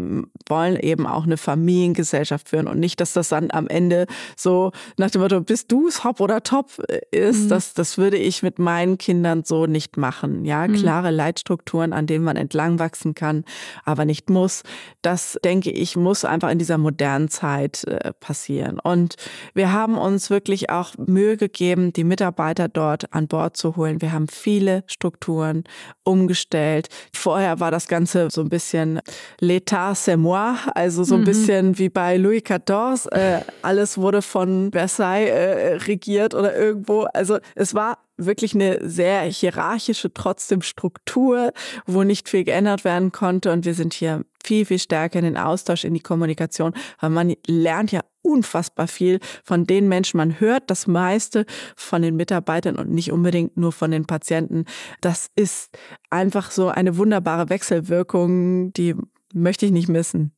wollen 0.48 0.76
eben 0.76 1.04
auch 1.04 1.24
eine 1.24 1.36
Familiengesellschaft 1.36 2.48
führen 2.48 2.68
und 2.68 2.78
nicht, 2.78 3.00
dass 3.00 3.12
das 3.12 3.28
dann 3.28 3.50
am 3.50 3.66
Ende 3.66 4.06
so 4.36 4.70
nach 4.96 5.10
dem 5.10 5.20
Motto, 5.20 5.40
bist 5.40 5.72
du 5.72 5.88
es 5.88 6.04
hopp 6.04 6.20
oder 6.20 6.44
top 6.44 6.70
äh, 6.88 7.00
ist. 7.10 7.46
Mhm. 7.46 7.48
Das, 7.48 7.74
das 7.74 7.98
würde 7.98 8.18
ich 8.18 8.44
mit 8.44 8.60
meinen 8.60 8.98
Kindern 8.98 9.42
so 9.42 9.66
nicht 9.66 9.96
machen. 9.96 10.44
Ja, 10.44 10.68
mhm. 10.68 10.74
klare 10.74 11.10
Leitstrukturen, 11.10 11.92
an 11.92 12.06
denen 12.06 12.24
man 12.24 12.36
entlang 12.36 12.78
wachsen 12.78 13.16
kann, 13.16 13.44
aber 13.84 14.04
nicht 14.04 14.30
muss. 14.30 14.62
Das 15.02 15.36
denke 15.44 15.72
ich, 15.72 15.96
muss 15.96 16.24
einfach 16.24 16.50
in 16.50 16.60
dieser 16.60 16.78
modernen 16.78 17.30
Zeit 17.30 17.82
äh, 17.82 18.12
passieren. 18.12 18.78
Und 18.78 19.16
wir 19.54 19.72
haben 19.72 19.98
uns 19.98 20.30
wirklich 20.30 20.70
auch 20.70 20.96
Mühe 20.98 21.36
gegeben, 21.36 21.92
die 21.92 22.04
Mitarbeiter 22.04 22.68
dort 22.68 23.12
an 23.12 23.26
Bord 23.26 23.56
zu 23.56 23.74
holen. 23.74 24.00
Wir 24.00 24.12
haben 24.12 24.28
viele 24.28 24.84
Strukturen 24.86 25.64
umgestellt. 26.04 26.90
Vorher 27.12 27.58
war 27.58 27.72
das 27.72 27.88
Ganze 27.88 28.28
so 28.30 28.40
ein 28.40 28.51
bisschen 28.52 29.00
l'état 29.40 29.94
c'est 29.94 30.16
moi, 30.16 30.56
also 30.74 31.04
so 31.04 31.14
ein 31.14 31.22
mhm. 31.22 31.24
bisschen 31.24 31.78
wie 31.78 31.88
bei 31.88 32.16
Louis 32.18 32.42
XIV. 32.42 33.08
Äh, 33.10 33.40
alles 33.62 33.98
wurde 33.98 34.22
von 34.22 34.70
Versailles 34.72 35.28
äh, 35.28 35.74
regiert 35.88 36.34
oder 36.34 36.54
irgendwo. 36.54 37.06
Also 37.14 37.38
es 37.54 37.74
war 37.74 37.98
wirklich 38.16 38.54
eine 38.54 38.78
sehr 38.88 39.22
hierarchische 39.22 40.12
trotzdem 40.12 40.62
Struktur, 40.62 41.52
wo 41.86 42.02
nicht 42.02 42.28
viel 42.28 42.44
geändert 42.44 42.84
werden 42.84 43.10
konnte. 43.12 43.52
Und 43.52 43.64
wir 43.64 43.74
sind 43.74 43.94
hier 43.94 44.22
viel, 44.44 44.64
viel 44.64 44.78
stärker 44.78 45.18
in 45.18 45.24
den 45.24 45.36
Austausch, 45.36 45.84
in 45.84 45.94
die 45.94 46.00
Kommunikation. 46.00 46.74
weil 47.00 47.10
man 47.10 47.34
lernt 47.46 47.92
ja 47.92 48.00
unfassbar 48.22 48.86
viel 48.86 49.18
von 49.44 49.66
den 49.66 49.88
Menschen. 49.88 50.16
Man 50.16 50.40
hört 50.40 50.70
das 50.70 50.86
meiste 50.86 51.44
von 51.76 52.02
den 52.02 52.16
Mitarbeitern 52.16 52.76
und 52.76 52.90
nicht 52.90 53.12
unbedingt 53.12 53.56
nur 53.56 53.72
von 53.72 53.90
den 53.90 54.06
Patienten. 54.06 54.64
Das 55.00 55.28
ist 55.34 55.76
einfach 56.10 56.50
so 56.50 56.68
eine 56.68 56.96
wunderbare 56.96 57.48
Wechselwirkung, 57.48 58.72
die 58.72 58.94
möchte 59.34 59.66
ich 59.66 59.72
nicht 59.72 59.88
missen. 59.88 60.32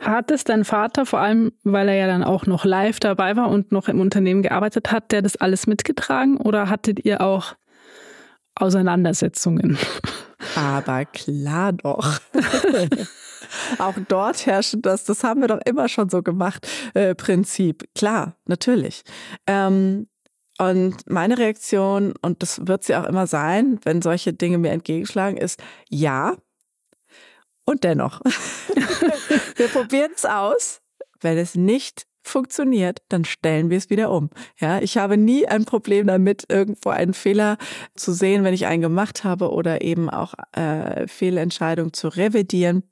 Hat 0.00 0.30
es 0.30 0.44
dein 0.44 0.64
Vater, 0.64 1.06
vor 1.06 1.20
allem 1.20 1.52
weil 1.64 1.88
er 1.88 1.96
ja 1.96 2.06
dann 2.06 2.22
auch 2.22 2.46
noch 2.46 2.64
live 2.64 3.00
dabei 3.00 3.36
war 3.36 3.48
und 3.48 3.72
noch 3.72 3.88
im 3.88 4.00
Unternehmen 4.00 4.42
gearbeitet 4.42 4.92
hat, 4.92 5.10
der 5.12 5.22
das 5.22 5.36
alles 5.36 5.66
mitgetragen 5.66 6.36
oder 6.36 6.70
hattet 6.70 7.04
ihr 7.04 7.20
auch 7.20 7.54
Auseinandersetzungen? 8.54 9.76
Aber 10.54 11.04
klar 11.04 11.72
doch. 11.72 12.20
Auch 13.78 13.94
dort 14.08 14.46
herrscht 14.46 14.76
das, 14.80 15.04
das 15.04 15.24
haben 15.24 15.40
wir 15.40 15.48
doch 15.48 15.60
immer 15.64 15.88
schon 15.88 16.08
so 16.08 16.22
gemacht, 16.22 16.66
äh, 16.94 17.14
Prinzip. 17.14 17.88
Klar, 17.94 18.36
natürlich. 18.46 19.02
Ähm, 19.46 20.08
und 20.58 20.96
meine 21.06 21.38
Reaktion, 21.38 22.14
und 22.22 22.42
das 22.42 22.66
wird 22.66 22.84
sie 22.84 22.96
auch 22.96 23.04
immer 23.04 23.26
sein, 23.26 23.78
wenn 23.84 24.00
solche 24.00 24.32
Dinge 24.32 24.58
mir 24.58 24.70
entgegenschlagen, 24.70 25.36
ist 25.36 25.62
ja. 25.90 26.36
Und 27.64 27.84
dennoch. 27.84 28.20
wir 29.56 29.68
probieren 29.68 30.12
es 30.14 30.24
aus. 30.24 30.80
Wenn 31.20 31.36
es 31.36 31.54
nicht 31.54 32.06
funktioniert, 32.22 33.02
dann 33.08 33.24
stellen 33.24 33.70
wir 33.70 33.78
es 33.78 33.90
wieder 33.90 34.10
um. 34.10 34.30
Ja, 34.58 34.80
ich 34.80 34.96
habe 34.98 35.16
nie 35.16 35.46
ein 35.46 35.64
Problem 35.64 36.06
damit, 36.06 36.44
irgendwo 36.48 36.90
einen 36.90 37.14
Fehler 37.14 37.56
zu 37.94 38.12
sehen, 38.12 38.44
wenn 38.44 38.54
ich 38.54 38.66
einen 38.66 38.82
gemacht 38.82 39.24
habe 39.24 39.50
oder 39.50 39.82
eben 39.82 40.10
auch 40.10 40.34
äh, 40.52 41.06
Fehlentscheidungen 41.06 41.92
zu 41.92 42.08
revidieren 42.08 42.82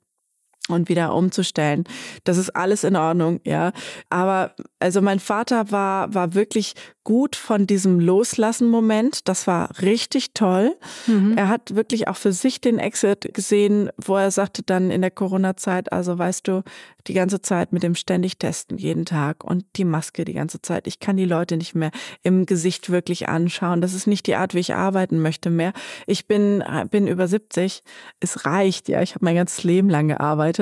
und 0.67 0.89
wieder 0.89 1.13
umzustellen. 1.13 1.83
Das 2.23 2.37
ist 2.37 2.55
alles 2.55 2.83
in 2.83 2.95
Ordnung, 2.95 3.39
ja. 3.45 3.71
Aber 4.09 4.55
also 4.79 5.01
mein 5.01 5.19
Vater 5.19 5.71
war, 5.71 6.13
war 6.13 6.33
wirklich 6.33 6.73
gut 7.03 7.35
von 7.35 7.67
diesem 7.67 7.99
Loslassen-Moment. 7.99 9.27
Das 9.27 9.45
war 9.45 9.69
richtig 9.81 10.33
toll. 10.33 10.75
Mhm. 11.05 11.37
Er 11.37 11.49
hat 11.49 11.75
wirklich 11.75 12.07
auch 12.07 12.15
für 12.15 12.33
sich 12.33 12.61
den 12.61 12.79
Exit 12.79 13.31
gesehen, 13.33 13.91
wo 14.03 14.15
er 14.17 14.31
sagte 14.31 14.63
dann 14.63 14.89
in 14.89 15.01
der 15.01 15.11
Corona-Zeit, 15.11 15.93
also 15.93 16.17
weißt 16.17 16.47
du, 16.47 16.63
die 17.05 17.13
ganze 17.13 17.41
Zeit 17.41 17.71
mit 17.71 17.83
dem 17.83 17.93
ständig 17.93 18.39
testen 18.39 18.79
jeden 18.79 19.05
Tag 19.05 19.43
und 19.43 19.65
die 19.75 19.85
Maske 19.85 20.25
die 20.25 20.33
ganze 20.33 20.63
Zeit. 20.63 20.87
Ich 20.87 20.99
kann 20.99 21.15
die 21.15 21.25
Leute 21.25 21.57
nicht 21.57 21.75
mehr 21.75 21.91
im 22.23 22.47
Gesicht 22.47 22.89
wirklich 22.89 23.29
anschauen. 23.29 23.81
Das 23.81 23.93
ist 23.93 24.07
nicht 24.07 24.25
die 24.25 24.35
Art, 24.35 24.55
wie 24.55 24.59
ich 24.59 24.73
arbeiten 24.73 25.21
möchte 25.21 25.51
mehr. 25.51 25.73
Ich 26.07 26.27
bin, 26.27 26.63
bin 26.89 27.05
über 27.05 27.27
70. 27.27 27.83
Es 28.19 28.45
reicht, 28.45 28.89
ja. 28.89 29.03
Ich 29.03 29.13
habe 29.13 29.23
mein 29.23 29.35
ganzes 29.35 29.63
Leben 29.63 29.91
lang 29.91 30.07
gearbeitet. 30.07 30.54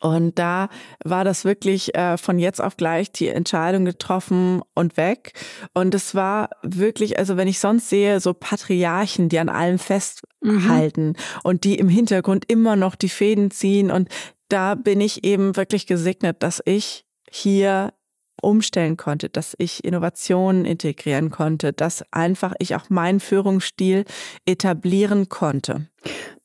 Und 0.00 0.38
da 0.38 0.68
war 1.04 1.24
das 1.24 1.44
wirklich 1.44 1.94
äh, 1.94 2.18
von 2.18 2.38
jetzt 2.38 2.60
auf 2.60 2.76
gleich 2.76 3.12
die 3.12 3.28
Entscheidung 3.28 3.86
getroffen 3.86 4.62
und 4.74 4.96
weg. 4.96 5.32
Und 5.72 5.94
es 5.94 6.14
war 6.14 6.50
wirklich, 6.62 7.18
also 7.18 7.36
wenn 7.36 7.48
ich 7.48 7.58
sonst 7.60 7.88
sehe, 7.88 8.20
so 8.20 8.34
Patriarchen, 8.34 9.30
die 9.30 9.38
an 9.38 9.48
allem 9.48 9.78
festhalten 9.78 11.06
mhm. 11.06 11.14
und 11.44 11.64
die 11.64 11.76
im 11.76 11.88
Hintergrund 11.88 12.44
immer 12.46 12.76
noch 12.76 12.94
die 12.94 13.08
Fäden 13.08 13.50
ziehen. 13.50 13.90
Und 13.90 14.08
da 14.48 14.74
bin 14.74 15.00
ich 15.00 15.24
eben 15.24 15.56
wirklich 15.56 15.86
gesegnet, 15.86 16.42
dass 16.42 16.62
ich 16.64 17.06
hier 17.30 17.94
umstellen 18.42 18.98
konnte, 18.98 19.30
dass 19.30 19.54
ich 19.58 19.82
Innovationen 19.82 20.66
integrieren 20.66 21.30
konnte, 21.30 21.72
dass 21.72 22.04
einfach 22.12 22.52
ich 22.58 22.74
auch 22.76 22.90
meinen 22.90 23.18
Führungsstil 23.18 24.04
etablieren 24.44 25.30
konnte. 25.30 25.88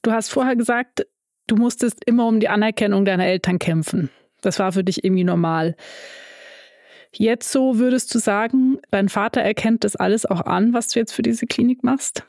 Du 0.01 0.11
hast 0.11 0.29
vorher 0.29 0.55
gesagt, 0.55 1.05
du 1.47 1.55
musstest 1.55 2.03
immer 2.05 2.27
um 2.27 2.39
die 2.39 2.49
Anerkennung 2.49 3.05
deiner 3.05 3.25
Eltern 3.25 3.59
kämpfen. 3.59 4.09
Das 4.41 4.59
war 4.59 4.71
für 4.71 4.83
dich 4.83 5.03
irgendwie 5.03 5.23
normal. 5.23 5.75
Jetzt 7.13 7.51
so 7.51 7.77
würdest 7.77 8.13
du 8.15 8.19
sagen, 8.19 8.79
dein 8.89 9.09
Vater 9.09 9.41
erkennt 9.41 9.83
das 9.83 9.95
alles 9.95 10.25
auch 10.25 10.41
an, 10.41 10.73
was 10.73 10.89
du 10.89 10.99
jetzt 10.99 11.11
für 11.11 11.21
diese 11.21 11.45
Klinik 11.45 11.83
machst? 11.83 12.25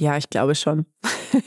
Ja, 0.00 0.16
ich 0.16 0.30
glaube 0.30 0.54
schon. 0.54 0.86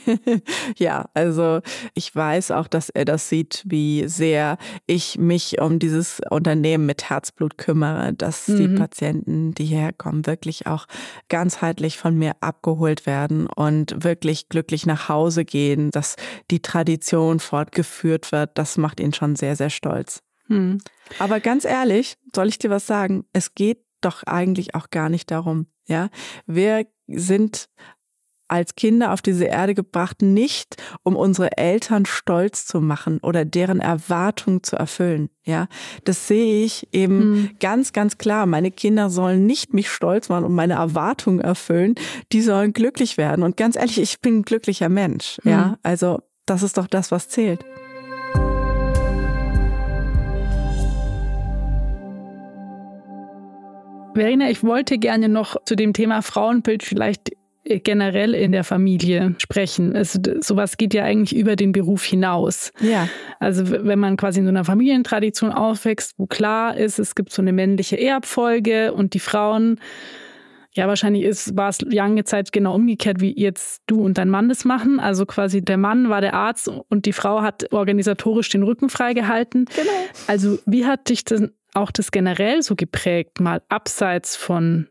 ja, 0.78 1.06
also 1.12 1.60
ich 1.94 2.14
weiß 2.14 2.52
auch, 2.52 2.68
dass 2.68 2.88
er 2.88 3.04
das 3.04 3.28
sieht, 3.28 3.64
wie 3.66 4.06
sehr 4.06 4.58
ich 4.86 5.18
mich 5.18 5.60
um 5.60 5.80
dieses 5.80 6.20
Unternehmen 6.30 6.86
mit 6.86 7.10
Herzblut 7.10 7.58
kümmere, 7.58 8.12
dass 8.12 8.46
mhm. 8.46 8.56
die 8.56 8.68
Patienten, 8.68 9.54
die 9.54 9.64
hierher 9.64 9.92
kommen, 9.92 10.26
wirklich 10.26 10.68
auch 10.68 10.86
ganzheitlich 11.28 11.98
von 11.98 12.16
mir 12.16 12.36
abgeholt 12.38 13.06
werden 13.06 13.48
und 13.48 14.04
wirklich 14.04 14.48
glücklich 14.48 14.86
nach 14.86 15.08
Hause 15.08 15.44
gehen, 15.44 15.90
dass 15.90 16.14
die 16.52 16.62
Tradition 16.62 17.40
fortgeführt 17.40 18.30
wird. 18.30 18.52
Das 18.54 18.76
macht 18.76 19.00
ihn 19.00 19.12
schon 19.12 19.34
sehr, 19.34 19.56
sehr 19.56 19.70
stolz. 19.70 20.22
Mhm. 20.46 20.78
Aber 21.18 21.40
ganz 21.40 21.64
ehrlich, 21.64 22.18
soll 22.32 22.46
ich 22.46 22.60
dir 22.60 22.70
was 22.70 22.86
sagen? 22.86 23.24
Es 23.32 23.56
geht 23.56 23.80
doch 24.00 24.22
eigentlich 24.22 24.76
auch 24.76 24.90
gar 24.90 25.08
nicht 25.08 25.32
darum. 25.32 25.66
Ja, 25.88 26.08
wir 26.46 26.86
sind 27.06 27.68
als 28.54 28.76
Kinder 28.76 29.12
auf 29.12 29.20
diese 29.20 29.46
Erde 29.46 29.74
gebracht, 29.74 30.22
nicht 30.22 30.76
um 31.02 31.16
unsere 31.16 31.58
Eltern 31.58 32.06
stolz 32.06 32.66
zu 32.66 32.80
machen 32.80 33.18
oder 33.18 33.44
deren 33.44 33.80
Erwartungen 33.80 34.62
zu 34.62 34.76
erfüllen. 34.76 35.28
Ja, 35.44 35.66
das 36.04 36.28
sehe 36.28 36.64
ich 36.64 36.88
eben 36.92 37.16
mhm. 37.18 37.50
ganz, 37.58 37.92
ganz 37.92 38.16
klar. 38.16 38.46
Meine 38.46 38.70
Kinder 38.70 39.10
sollen 39.10 39.44
nicht 39.44 39.74
mich 39.74 39.90
stolz 39.90 40.28
machen 40.28 40.44
und 40.44 40.54
meine 40.54 40.74
Erwartungen 40.74 41.40
erfüllen. 41.40 41.96
Die 42.32 42.40
sollen 42.40 42.72
glücklich 42.72 43.18
werden. 43.18 43.42
Und 43.42 43.56
ganz 43.56 43.76
ehrlich, 43.76 44.00
ich 44.00 44.20
bin 44.20 44.38
ein 44.38 44.42
glücklicher 44.42 44.88
Mensch. 44.88 45.38
Mhm. 45.42 45.50
Ja, 45.50 45.78
also 45.82 46.20
das 46.46 46.62
ist 46.62 46.78
doch 46.78 46.86
das, 46.86 47.10
was 47.10 47.28
zählt. 47.28 47.64
Verena, 54.14 54.48
ich 54.48 54.62
wollte 54.62 54.98
gerne 54.98 55.28
noch 55.28 55.56
zu 55.64 55.74
dem 55.74 55.92
Thema 55.92 56.22
Frauenbild 56.22 56.84
vielleicht 56.84 57.32
generell 57.64 58.34
in 58.34 58.52
der 58.52 58.64
Familie 58.64 59.34
sprechen. 59.38 59.94
Es, 59.94 60.18
sowas 60.40 60.76
geht 60.76 60.92
ja 60.92 61.04
eigentlich 61.04 61.34
über 61.34 61.56
den 61.56 61.72
Beruf 61.72 62.04
hinaus. 62.04 62.72
Ja. 62.80 63.08
Also 63.40 63.70
wenn 63.70 63.98
man 63.98 64.16
quasi 64.16 64.40
in 64.40 64.46
so 64.46 64.50
einer 64.50 64.64
Familientradition 64.64 65.50
aufwächst, 65.50 66.14
wo 66.18 66.26
klar 66.26 66.76
ist, 66.76 66.98
es 66.98 67.14
gibt 67.14 67.32
so 67.32 67.40
eine 67.40 67.52
männliche 67.52 67.98
Erbfolge 67.98 68.92
und 68.92 69.14
die 69.14 69.18
Frauen, 69.18 69.80
ja, 70.76 70.88
wahrscheinlich 70.88 71.22
ist, 71.22 71.56
war 71.56 71.68
es 71.68 71.80
lange 71.82 72.24
Zeit 72.24 72.52
genau 72.52 72.74
umgekehrt, 72.74 73.20
wie 73.20 73.38
jetzt 73.38 73.82
du 73.86 74.02
und 74.02 74.18
dein 74.18 74.28
Mann 74.28 74.48
das 74.48 74.64
machen. 74.64 74.98
Also 74.98 75.24
quasi 75.24 75.62
der 75.62 75.76
Mann 75.76 76.10
war 76.10 76.20
der 76.20 76.34
Arzt 76.34 76.68
und 76.68 77.06
die 77.06 77.12
Frau 77.12 77.42
hat 77.42 77.72
organisatorisch 77.72 78.48
den 78.48 78.64
Rücken 78.64 78.88
freigehalten. 78.88 79.66
Genau. 79.66 79.90
Also 80.26 80.58
wie 80.66 80.84
hat 80.84 81.08
dich 81.08 81.24
denn 81.24 81.52
auch 81.74 81.92
das 81.92 82.10
generell 82.10 82.62
so 82.62 82.74
geprägt, 82.74 83.40
mal 83.40 83.62
abseits 83.68 84.34
von 84.36 84.88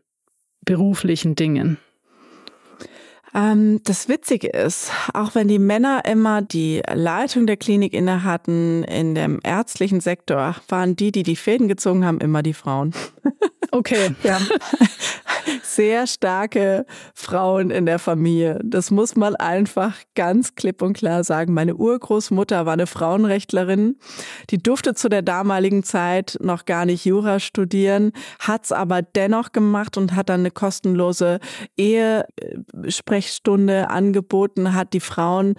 beruflichen 0.62 1.34
Dingen? 1.36 1.76
Ähm, 3.34 3.80
das 3.84 4.08
Witzige 4.08 4.48
ist, 4.48 4.92
auch 5.12 5.34
wenn 5.34 5.48
die 5.48 5.58
Männer 5.58 6.04
immer 6.04 6.40
die 6.40 6.82
Leitung 6.92 7.46
der 7.46 7.56
Klinik 7.56 7.92
inne 7.92 8.22
hatten, 8.22 8.84
in 8.84 9.14
dem 9.14 9.40
ärztlichen 9.42 10.00
Sektor 10.00 10.56
waren 10.68 10.94
die, 10.94 11.10
die 11.10 11.24
die 11.24 11.36
Fäden 11.36 11.66
gezogen 11.66 12.04
haben, 12.04 12.20
immer 12.20 12.42
die 12.42 12.54
Frauen. 12.54 12.94
Okay. 13.70 14.14
Ja. 14.22 14.40
Sehr 15.62 16.06
starke 16.06 16.86
Frauen 17.14 17.70
in 17.70 17.86
der 17.86 17.98
Familie. 17.98 18.60
Das 18.64 18.90
muss 18.90 19.16
man 19.16 19.34
einfach 19.36 19.94
ganz 20.14 20.54
klipp 20.54 20.82
und 20.82 20.92
klar 20.94 21.24
sagen. 21.24 21.54
Meine 21.54 21.74
Urgroßmutter 21.74 22.66
war 22.66 22.74
eine 22.74 22.86
Frauenrechtlerin. 22.86 23.96
Die 24.50 24.62
durfte 24.62 24.94
zu 24.94 25.08
der 25.08 25.22
damaligen 25.22 25.82
Zeit 25.82 26.38
noch 26.40 26.64
gar 26.64 26.86
nicht 26.86 27.04
Jura 27.04 27.40
studieren, 27.40 28.12
hat's 28.38 28.70
aber 28.72 29.02
dennoch 29.02 29.52
gemacht 29.52 29.96
und 29.96 30.14
hat 30.14 30.28
dann 30.28 30.40
eine 30.40 30.50
kostenlose 30.50 31.38
Ehesprechstunde 31.76 33.90
angeboten, 33.90 34.74
hat 34.74 34.92
die 34.92 35.00
Frauen 35.00 35.54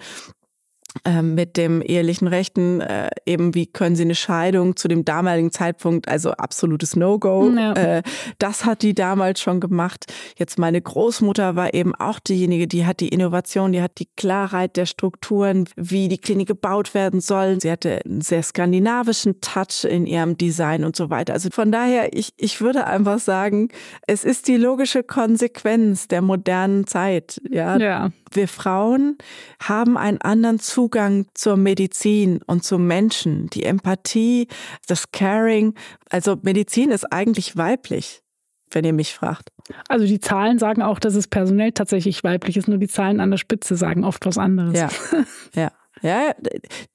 mit 1.22 1.56
dem 1.56 1.82
ehelichen 1.82 2.28
Rechten, 2.28 2.80
äh, 2.80 3.10
eben 3.26 3.54
wie 3.54 3.66
können 3.66 3.96
sie 3.96 4.02
eine 4.02 4.14
Scheidung 4.14 4.76
zu 4.76 4.88
dem 4.88 5.04
damaligen 5.04 5.52
Zeitpunkt, 5.52 6.08
also 6.08 6.32
absolutes 6.32 6.96
No-Go. 6.96 7.50
Ja. 7.50 7.72
Äh, 7.74 8.02
das 8.38 8.64
hat 8.64 8.82
die 8.82 8.94
damals 8.94 9.40
schon 9.40 9.60
gemacht. 9.60 10.12
Jetzt 10.36 10.58
meine 10.58 10.80
Großmutter 10.80 11.56
war 11.56 11.74
eben 11.74 11.94
auch 11.94 12.18
diejenige, 12.18 12.66
die 12.66 12.86
hat 12.86 13.00
die 13.00 13.08
Innovation, 13.08 13.72
die 13.72 13.82
hat 13.82 13.98
die 13.98 14.08
Klarheit 14.16 14.76
der 14.76 14.86
Strukturen, 14.86 15.68
wie 15.76 16.08
die 16.08 16.18
Klinik 16.18 16.48
gebaut 16.48 16.94
werden 16.94 17.20
soll. 17.20 17.60
Sie 17.60 17.70
hatte 17.70 18.00
einen 18.04 18.20
sehr 18.20 18.42
skandinavischen 18.42 19.40
Touch 19.40 19.84
in 19.88 20.06
ihrem 20.06 20.36
Design 20.36 20.84
und 20.84 20.96
so 20.96 21.10
weiter. 21.10 21.34
Also 21.34 21.50
von 21.50 21.72
daher, 21.72 22.16
ich, 22.16 22.32
ich 22.36 22.60
würde 22.60 22.86
einfach 22.86 23.18
sagen, 23.18 23.68
es 24.06 24.24
ist 24.24 24.48
die 24.48 24.56
logische 24.56 25.02
Konsequenz 25.02 26.08
der 26.08 26.22
modernen 26.22 26.86
Zeit. 26.86 27.40
Ja. 27.48 27.76
ja. 27.76 28.10
Wir 28.32 28.48
Frauen 28.48 29.18
haben 29.62 29.96
einen 29.96 30.20
anderen 30.20 30.58
Zugang 30.58 31.26
zur 31.34 31.56
Medizin 31.56 32.40
und 32.46 32.64
zum 32.64 32.86
Menschen, 32.86 33.48
die 33.50 33.64
Empathie, 33.64 34.48
das 34.86 35.10
Caring. 35.12 35.74
Also 36.10 36.36
Medizin 36.42 36.90
ist 36.90 37.12
eigentlich 37.12 37.56
weiblich, 37.56 38.22
wenn 38.70 38.84
ihr 38.84 38.92
mich 38.92 39.14
fragt. 39.14 39.50
Also 39.88 40.06
die 40.06 40.20
Zahlen 40.20 40.58
sagen 40.58 40.82
auch, 40.82 40.98
dass 40.98 41.14
es 41.14 41.28
personell 41.28 41.72
tatsächlich 41.72 42.22
weiblich 42.24 42.56
ist, 42.56 42.68
nur 42.68 42.78
die 42.78 42.88
Zahlen 42.88 43.20
an 43.20 43.30
der 43.30 43.38
Spitze 43.38 43.76
sagen 43.76 44.04
oft 44.04 44.26
was 44.26 44.38
anderes. 44.38 44.78
Ja, 44.78 44.88
ja. 45.54 45.72
Ja, 46.02 46.34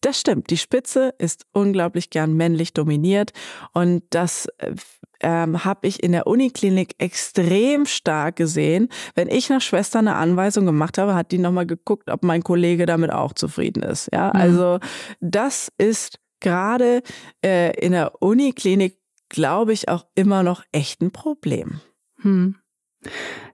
das 0.02 0.20
stimmt. 0.20 0.50
Die 0.52 0.58
Spitze 0.58 1.14
ist 1.18 1.46
unglaublich 1.52 2.10
gern 2.10 2.34
männlich 2.34 2.74
dominiert 2.74 3.32
und 3.74 4.04
das 4.12 4.48
äh, 4.60 4.76
ähm, 5.22 5.64
habe 5.64 5.88
ich 5.88 6.04
in 6.04 6.12
der 6.12 6.28
Uniklinik 6.28 6.96
extrem 6.98 7.86
stark 7.86 8.36
gesehen. 8.36 8.90
Wenn 9.16 9.28
ich 9.28 9.50
nach 9.50 9.62
Schwester 9.62 10.00
eine 10.00 10.16
Anweisung 10.16 10.66
gemacht 10.66 10.98
habe, 10.98 11.16
hat 11.16 11.32
die 11.32 11.38
nochmal 11.38 11.66
geguckt, 11.66 12.10
ob 12.10 12.24
mein 12.24 12.44
Kollege 12.44 12.86
damit 12.86 13.12
auch 13.12 13.34
zufrieden 13.34 13.84
ist. 13.84 14.10
Ja, 14.14 14.32
mhm. 14.34 14.40
also 14.40 14.80
das 15.20 15.72
ist 15.78 16.20
gerade 16.40 17.02
äh, 17.44 17.78
in 17.80 17.92
der 17.94 18.22
Uniklinik, 18.22 18.98
glaube 19.30 19.74
ich, 19.74 19.90
auch 19.90 20.06
immer 20.16 20.44
noch 20.44 20.64
echt 20.72 21.02
ein 21.02 21.12
Problem. 21.12 21.82
Hm. 22.18 22.58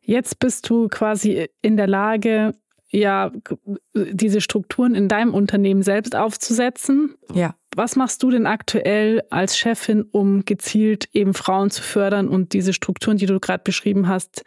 Jetzt 0.01 0.39
bist 0.39 0.69
du 0.69 0.87
quasi 0.87 1.47
in 1.61 1.77
der 1.77 1.87
Lage, 1.87 2.55
ja, 2.89 3.31
diese 3.93 4.41
Strukturen 4.41 4.95
in 4.95 5.07
deinem 5.07 5.33
Unternehmen 5.33 5.83
selbst 5.83 6.15
aufzusetzen. 6.15 7.15
Ja. 7.33 7.55
Was 7.75 7.95
machst 7.95 8.23
du 8.23 8.31
denn 8.31 8.47
aktuell 8.47 9.23
als 9.29 9.57
Chefin, 9.57 10.03
um 10.03 10.45
gezielt 10.45 11.09
eben 11.13 11.33
Frauen 11.33 11.69
zu 11.69 11.83
fördern 11.83 12.27
und 12.27 12.53
diese 12.53 12.73
Strukturen, 12.73 13.17
die 13.17 13.25
du 13.25 13.39
gerade 13.39 13.63
beschrieben 13.63 14.07
hast, 14.07 14.43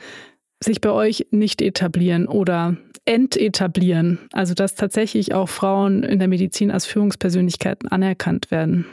sich 0.63 0.81
bei 0.81 0.91
euch 0.91 1.27
nicht 1.31 1.63
etablieren 1.63 2.27
oder 2.27 2.77
entetablieren? 3.05 4.19
Also 4.33 4.55
dass 4.55 4.75
tatsächlich 4.75 5.35
auch 5.35 5.49
Frauen 5.49 6.03
in 6.03 6.19
der 6.19 6.29
Medizin 6.29 6.71
als 6.71 6.87
Führungspersönlichkeiten 6.87 7.89
anerkannt 7.89 8.51
werden. 8.51 8.87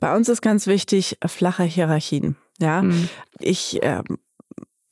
Bei 0.00 0.16
uns 0.16 0.28
ist 0.28 0.40
ganz 0.40 0.66
wichtig 0.66 1.18
flache 1.24 1.62
Hierarchien. 1.62 2.36
Ja, 2.58 2.82
mhm. 2.82 3.08
ich 3.38 3.82
äh, 3.82 4.02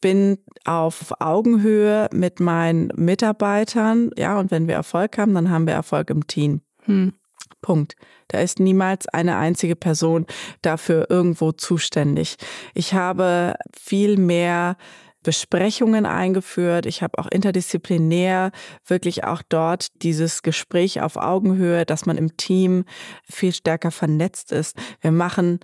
bin 0.00 0.38
auf 0.64 1.12
Augenhöhe 1.20 2.08
mit 2.12 2.40
meinen 2.40 2.92
Mitarbeitern. 2.96 4.10
Ja, 4.16 4.38
und 4.38 4.50
wenn 4.50 4.68
wir 4.68 4.74
Erfolg 4.74 5.18
haben, 5.18 5.34
dann 5.34 5.50
haben 5.50 5.66
wir 5.66 5.74
Erfolg 5.74 6.10
im 6.10 6.26
Team. 6.26 6.62
Mhm. 6.86 7.14
Punkt. 7.62 7.94
Da 8.28 8.38
ist 8.38 8.58
niemals 8.58 9.06
eine 9.08 9.36
einzige 9.36 9.76
Person 9.76 10.26
dafür 10.62 11.06
irgendwo 11.10 11.52
zuständig. 11.52 12.36
Ich 12.74 12.94
habe 12.94 13.54
viel 13.76 14.16
mehr 14.16 14.76
Besprechungen 15.22 16.06
eingeführt. 16.06 16.86
Ich 16.86 17.02
habe 17.02 17.18
auch 17.18 17.26
interdisziplinär 17.26 18.52
wirklich 18.86 19.24
auch 19.24 19.42
dort 19.46 19.88
dieses 20.02 20.42
Gespräch 20.42 21.02
auf 21.02 21.16
Augenhöhe, 21.16 21.84
dass 21.84 22.06
man 22.06 22.16
im 22.16 22.36
Team 22.38 22.84
viel 23.24 23.52
stärker 23.52 23.90
vernetzt 23.90 24.50
ist. 24.52 24.76
Wir 25.02 25.12
machen 25.12 25.60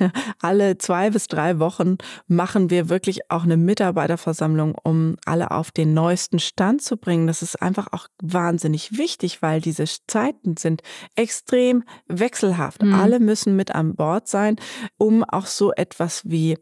alle 0.40 0.78
zwei 0.78 1.10
bis 1.10 1.28
drei 1.28 1.58
Wochen 1.58 1.98
machen 2.26 2.70
wir 2.70 2.88
wirklich 2.88 3.30
auch 3.30 3.44
eine 3.44 3.56
Mitarbeiterversammlung, 3.56 4.74
um 4.82 5.16
alle 5.24 5.50
auf 5.50 5.70
den 5.70 5.94
neuesten 5.94 6.38
Stand 6.38 6.82
zu 6.82 6.96
bringen. 6.96 7.26
Das 7.26 7.42
ist 7.42 7.60
einfach 7.60 7.88
auch 7.92 8.08
wahnsinnig 8.22 8.98
wichtig, 8.98 9.42
weil 9.42 9.60
diese 9.60 9.84
Zeiten 10.06 10.56
sind 10.56 10.82
extrem 11.14 11.84
wechselhaft. 12.06 12.82
Mhm. 12.82 12.94
Alle 12.94 13.20
müssen 13.20 13.56
mit 13.56 13.74
an 13.74 13.94
Bord 13.94 14.28
sein, 14.28 14.56
um 14.96 15.24
auch 15.24 15.46
so 15.46 15.72
etwas 15.72 16.22
wie 16.24 16.56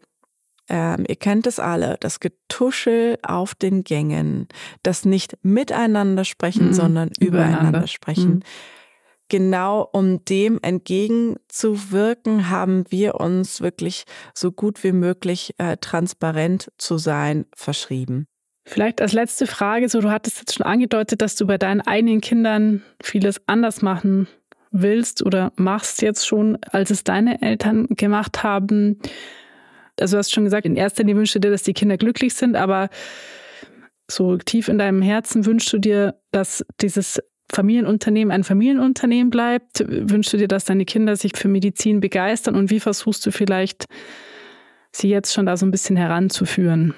ähm, 0.68 1.04
ihr 1.08 1.16
kennt 1.16 1.46
es 1.48 1.58
alle, 1.58 1.96
das 2.00 2.20
Getuschel 2.20 3.18
auf 3.22 3.54
den 3.54 3.82
Gängen, 3.82 4.46
das 4.82 5.04
nicht 5.04 5.36
miteinander 5.42 6.24
sprechen, 6.24 6.68
mhm. 6.68 6.72
sondern 6.72 7.10
übereinander, 7.18 7.58
übereinander 7.58 7.86
sprechen. 7.88 8.34
Mhm 8.34 8.42
genau 9.32 9.88
um 9.94 10.22
dem 10.26 10.58
entgegenzuwirken, 10.60 12.50
haben 12.50 12.84
wir 12.90 13.14
uns 13.14 13.62
wirklich 13.62 14.04
so 14.34 14.52
gut 14.52 14.84
wie 14.84 14.92
möglich 14.92 15.54
äh, 15.56 15.78
transparent 15.78 16.70
zu 16.76 16.98
sein 16.98 17.46
verschrieben. 17.56 18.26
Vielleicht 18.66 19.00
als 19.00 19.14
letzte 19.14 19.46
Frage, 19.46 19.88
so 19.88 20.02
du 20.02 20.10
hattest 20.10 20.38
jetzt 20.38 20.54
schon 20.54 20.66
angedeutet, 20.66 21.22
dass 21.22 21.34
du 21.34 21.46
bei 21.46 21.56
deinen 21.56 21.80
eigenen 21.80 22.20
Kindern 22.20 22.82
vieles 23.02 23.40
anders 23.46 23.80
machen 23.80 24.28
willst 24.70 25.24
oder 25.24 25.50
machst 25.56 26.02
jetzt 26.02 26.26
schon, 26.26 26.58
als 26.70 26.90
es 26.90 27.02
deine 27.02 27.40
Eltern 27.40 27.86
gemacht 27.88 28.42
haben. 28.42 28.98
Also 29.98 30.16
du 30.16 30.18
hast 30.18 30.30
schon 30.30 30.44
gesagt, 30.44 30.66
in 30.66 30.76
erster 30.76 31.04
Linie 31.04 31.16
wünschst 31.16 31.36
du 31.36 31.40
dir, 31.40 31.50
dass 31.50 31.62
die 31.62 31.72
Kinder 31.72 31.96
glücklich 31.96 32.34
sind, 32.34 32.54
aber 32.54 32.90
so 34.10 34.36
tief 34.36 34.68
in 34.68 34.76
deinem 34.76 35.00
Herzen 35.00 35.46
wünschst 35.46 35.72
du 35.72 35.78
dir, 35.78 36.20
dass 36.32 36.64
dieses 36.82 37.18
Familienunternehmen 37.52 38.32
ein 38.32 38.44
Familienunternehmen 38.44 39.30
bleibt? 39.30 39.84
Wünschst 39.86 40.32
du 40.32 40.36
dir, 40.36 40.48
dass 40.48 40.64
deine 40.64 40.84
Kinder 40.84 41.16
sich 41.16 41.32
für 41.36 41.48
Medizin 41.48 42.00
begeistern 42.00 42.56
und 42.56 42.70
wie 42.70 42.80
versuchst 42.80 43.24
du 43.26 43.30
vielleicht, 43.30 43.86
sie 44.90 45.08
jetzt 45.08 45.32
schon 45.32 45.46
da 45.46 45.56
so 45.56 45.66
ein 45.66 45.70
bisschen 45.70 45.96
heranzuführen? 45.96 46.94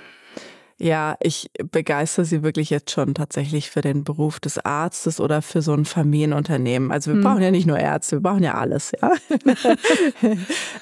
Ja, 0.79 1.17
ich 1.21 1.51
begeister 1.71 2.25
sie 2.25 2.43
wirklich 2.43 2.69
jetzt 2.69 2.91
schon 2.91 3.15
tatsächlich 3.15 3.71
für 3.71 3.81
den 3.81 4.03
Beruf 4.03 4.41
des 4.41 4.59
Arztes 4.59 5.21
oder 5.21 5.41
für 5.41 5.63
so 5.63 5.73
ein 5.73 5.85
Familienunternehmen. 5.85 6.91
Also 6.91 7.13
wir 7.13 7.17
hm. 7.17 7.23
brauchen 7.23 7.43
ja 7.43 7.53
nicht 7.53 7.67
nur 7.67 7.79
Ärzte, 7.79 8.17
wir 8.17 8.23
brauchen 8.23 8.43
ja 8.43 8.55
alles, 8.55 8.93
ja. 9.01 9.13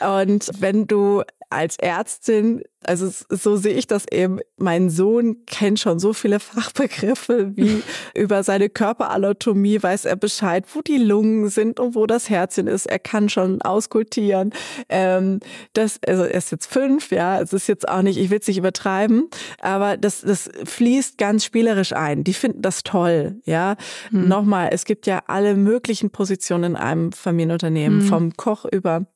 und 0.21 0.51
wenn 0.59 0.87
du 0.87 1.23
als 1.53 1.77
Ärztin, 1.77 2.63
also 2.85 3.11
so 3.29 3.57
sehe 3.57 3.75
ich 3.75 3.87
das 3.87 4.07
eben, 4.11 4.41
mein 4.57 4.91
Sohn 4.91 5.45
kennt 5.47 5.79
schon 5.79 5.99
so 5.99 6.13
viele 6.13 6.41
Fachbegriffe 6.41 7.57
wie 7.57 7.83
über 8.15 8.43
seine 8.43 8.69
Körperanatomie 8.69 9.83
weiß 9.83 10.05
er 10.05 10.17
Bescheid, 10.17 10.65
wo 10.75 10.81
die 10.81 10.99
Lungen 10.99 11.49
sind 11.49 11.81
und 11.81 11.95
wo 11.95 12.07
das 12.07 12.29
Herzchen 12.29 12.67
ist. 12.67 12.87
Er 12.87 12.99
kann 12.99 13.29
schon 13.29 13.63
auskultieren. 13.63 14.53
Ähm, 14.89 15.41
das, 15.75 16.01
also 16.07 16.25
er 16.25 16.35
ist 16.35 16.51
jetzt 16.51 16.67
fünf, 16.67 17.11
ja, 17.11 17.41
es 17.41 17.53
ist 17.53 17.67
jetzt 17.67 17.89
auch 17.89 18.03
nicht, 18.03 18.19
ich 18.19 18.31
will 18.31 18.39
es 18.41 18.47
nicht 18.47 18.59
übertreiben, 18.59 19.29
aber 19.61 19.97
das, 19.97 20.23
das 20.23 20.51
fließt 20.65 21.19
ganz 21.19 21.45
spielerisch 21.45 21.93
ein. 21.93 22.25
Die 22.25 22.35
finden 22.35 22.63
das 22.63 22.83
toll, 22.83 23.41
ja. 23.45 23.77
Mhm. 24.11 24.29
Nochmal, 24.29 24.71
es 24.73 24.85
gibt 24.85 25.07
ja 25.07 25.23
alle 25.27 25.55
möglichen 25.55 26.11
Positionen 26.11 26.73
in 26.73 26.77
einem 26.77 27.13
Familienunternehmen, 27.13 27.99
mhm. 27.99 28.09
vom 28.09 28.37
Koch 28.37 28.65
über 28.71 29.07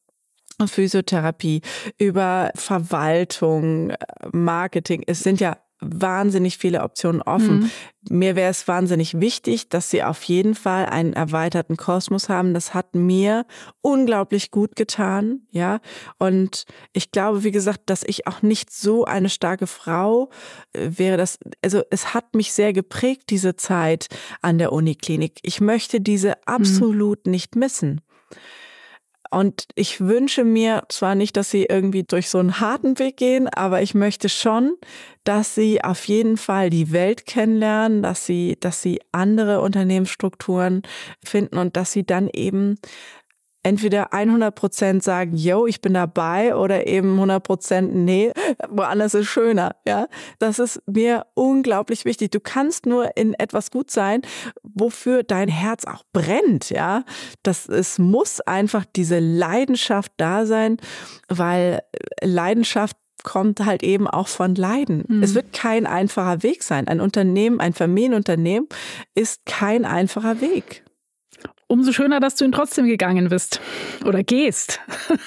Physiotherapie, 0.64 1.60
über 1.98 2.50
Verwaltung, 2.54 3.92
Marketing. 4.32 5.02
Es 5.06 5.20
sind 5.20 5.40
ja 5.40 5.58
wahnsinnig 5.80 6.56
viele 6.56 6.82
Optionen 6.82 7.20
offen. 7.20 7.60
Mhm. 7.60 7.70
Mir 8.08 8.36
wäre 8.36 8.50
es 8.50 8.66
wahnsinnig 8.66 9.20
wichtig, 9.20 9.68
dass 9.68 9.90
sie 9.90 10.02
auf 10.02 10.22
jeden 10.22 10.54
Fall 10.54 10.86
einen 10.86 11.12
erweiterten 11.12 11.76
Kosmos 11.76 12.28
haben. 12.28 12.54
Das 12.54 12.72
hat 12.72 12.94
mir 12.94 13.44
unglaublich 13.82 14.50
gut 14.50 14.74
getan, 14.74 15.42
ja. 15.50 15.80
Und 16.18 16.64
ich 16.92 17.12
glaube, 17.12 17.44
wie 17.44 17.50
gesagt, 17.50 17.82
dass 17.86 18.04
ich 18.04 18.26
auch 18.26 18.40
nicht 18.40 18.70
so 18.70 19.04
eine 19.04 19.28
starke 19.28 19.66
Frau 19.66 20.30
äh, 20.72 20.88
wäre. 20.96 21.18
Das, 21.18 21.38
also 21.62 21.82
es 21.90 22.14
hat 22.14 22.34
mich 22.34 22.52
sehr 22.52 22.72
geprägt, 22.72 23.24
diese 23.28 23.56
Zeit 23.56 24.06
an 24.40 24.58
der 24.58 24.72
Uniklinik. 24.72 25.40
Ich 25.42 25.60
möchte 25.60 26.00
diese 26.00 26.28
mhm. 26.28 26.34
absolut 26.46 27.26
mhm. 27.26 27.32
nicht 27.32 27.54
missen. 27.54 28.00
Und 29.30 29.66
ich 29.74 30.00
wünsche 30.00 30.44
mir 30.44 30.84
zwar 30.88 31.14
nicht, 31.14 31.36
dass 31.36 31.50
sie 31.50 31.64
irgendwie 31.64 32.04
durch 32.04 32.28
so 32.28 32.38
einen 32.38 32.60
harten 32.60 32.98
Weg 32.98 33.16
gehen, 33.16 33.48
aber 33.48 33.82
ich 33.82 33.94
möchte 33.94 34.28
schon, 34.28 34.76
dass 35.24 35.54
sie 35.54 35.82
auf 35.82 36.04
jeden 36.06 36.36
Fall 36.36 36.70
die 36.70 36.92
Welt 36.92 37.26
kennenlernen, 37.26 38.02
dass 38.02 38.26
sie, 38.26 38.56
dass 38.60 38.82
sie 38.82 39.00
andere 39.12 39.60
Unternehmensstrukturen 39.60 40.82
finden 41.24 41.58
und 41.58 41.76
dass 41.76 41.92
sie 41.92 42.04
dann 42.04 42.28
eben 42.28 42.76
entweder 43.66 44.12
100 44.12 44.54
Prozent 44.54 45.02
sagen, 45.02 45.36
yo, 45.36 45.66
ich 45.66 45.80
bin 45.80 45.94
dabei 45.94 46.54
oder 46.54 46.86
eben 46.86 47.14
100 47.14 47.42
Prozent, 47.42 47.92
nee, 47.92 48.30
woanders 48.68 49.14
ist 49.14 49.26
schöner, 49.26 49.74
ja. 49.84 50.06
Das 50.38 50.60
ist 50.60 50.80
mir 50.86 51.26
unglaublich 51.34 52.04
wichtig. 52.04 52.30
Du 52.30 52.38
kannst 52.38 52.86
nur 52.86 53.16
in 53.16 53.34
etwas 53.34 53.72
gut 53.72 53.90
sein, 53.90 54.22
wofür 54.62 55.24
dein 55.24 55.48
Herz 55.48 55.84
auch 55.84 56.04
brennt, 56.12 56.70
ja. 56.70 57.02
Das, 57.42 57.68
es 57.68 57.98
muss 57.98 58.40
einfach 58.40 58.84
diese 58.94 59.18
Leidenschaft 59.18 60.12
da 60.16 60.46
sein, 60.46 60.76
weil 61.28 61.80
Leidenschaft 62.22 62.96
kommt 63.24 63.64
halt 63.64 63.82
eben 63.82 64.06
auch 64.06 64.28
von 64.28 64.54
Leiden. 64.54 65.02
Mhm. 65.08 65.24
Es 65.24 65.34
wird 65.34 65.52
kein 65.52 65.86
einfacher 65.86 66.44
Weg 66.44 66.62
sein. 66.62 66.86
Ein 66.86 67.00
Unternehmen, 67.00 67.58
ein 67.58 67.72
Familienunternehmen 67.72 68.68
ist 69.16 69.44
kein 69.44 69.84
einfacher 69.84 70.40
Weg. 70.40 70.85
Umso 71.68 71.90
schöner, 71.90 72.20
dass 72.20 72.36
du 72.36 72.44
ihn 72.44 72.52
trotzdem 72.52 72.86
gegangen 72.86 73.28
bist 73.28 73.60
oder 74.04 74.22
gehst. 74.22 74.80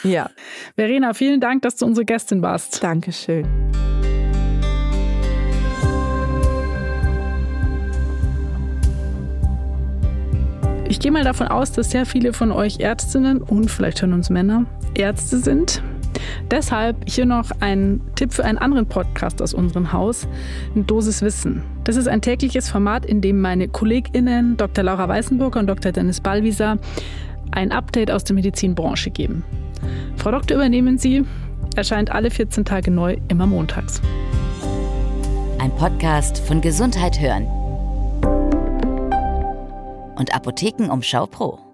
Ja. 0.03 0.29
Verena, 0.75 1.13
vielen 1.13 1.41
Dank, 1.41 1.63
dass 1.63 1.75
du 1.75 1.85
unsere 1.85 2.05
Gästin 2.05 2.41
warst. 2.41 2.81
Dankeschön. 2.81 3.45
Ich 10.87 10.99
gehe 10.99 11.11
mal 11.11 11.25
davon 11.25 11.47
aus, 11.47 11.73
dass 11.73 11.91
sehr 11.91 12.05
viele 12.05 12.31
von 12.31 12.51
euch 12.51 12.79
Ärztinnen 12.79 13.41
und 13.41 13.69
vielleicht 13.69 14.01
hören 14.01 14.13
uns 14.13 14.29
Männer 14.29 14.65
Ärzte 14.95 15.39
sind. 15.39 15.83
Deshalb 16.51 16.97
hier 17.07 17.25
noch 17.25 17.51
ein 17.59 18.01
Tipp 18.15 18.33
für 18.33 18.45
einen 18.45 18.57
anderen 18.57 18.85
Podcast 18.87 19.41
aus 19.41 19.53
unserem 19.53 19.93
Haus, 19.93 20.27
Dosis 20.75 21.21
Wissen. 21.21 21.63
Das 21.83 21.95
ist 21.95 22.07
ein 22.07 22.21
tägliches 22.21 22.69
Format, 22.69 23.05
in 23.05 23.21
dem 23.21 23.41
meine 23.41 23.67
KollegInnen 23.67 24.57
Dr. 24.57 24.83
Laura 24.83 25.07
Weißenburger 25.07 25.59
und 25.59 25.67
Dr. 25.67 25.91
Dennis 25.91 26.21
Ballwieser 26.21 26.77
ein 27.51 27.71
Update 27.71 28.11
aus 28.11 28.23
der 28.23 28.35
Medizinbranche 28.35 29.09
geben. 29.09 29.43
Frau 30.17 30.31
Doktor, 30.31 30.55
übernehmen 30.55 30.97
Sie, 30.97 31.25
erscheint 31.75 32.11
alle 32.11 32.31
14 32.31 32.65
Tage 32.65 32.91
neu, 32.91 33.17
immer 33.27 33.47
montags. 33.47 34.01
Ein 35.59 35.71
Podcast 35.75 36.39
von 36.39 36.61
Gesundheit 36.61 37.19
hören 37.19 37.47
und 40.17 40.33
Apotheken 40.33 40.89
um 40.89 41.01
Schau 41.01 41.25
Pro. 41.25 41.68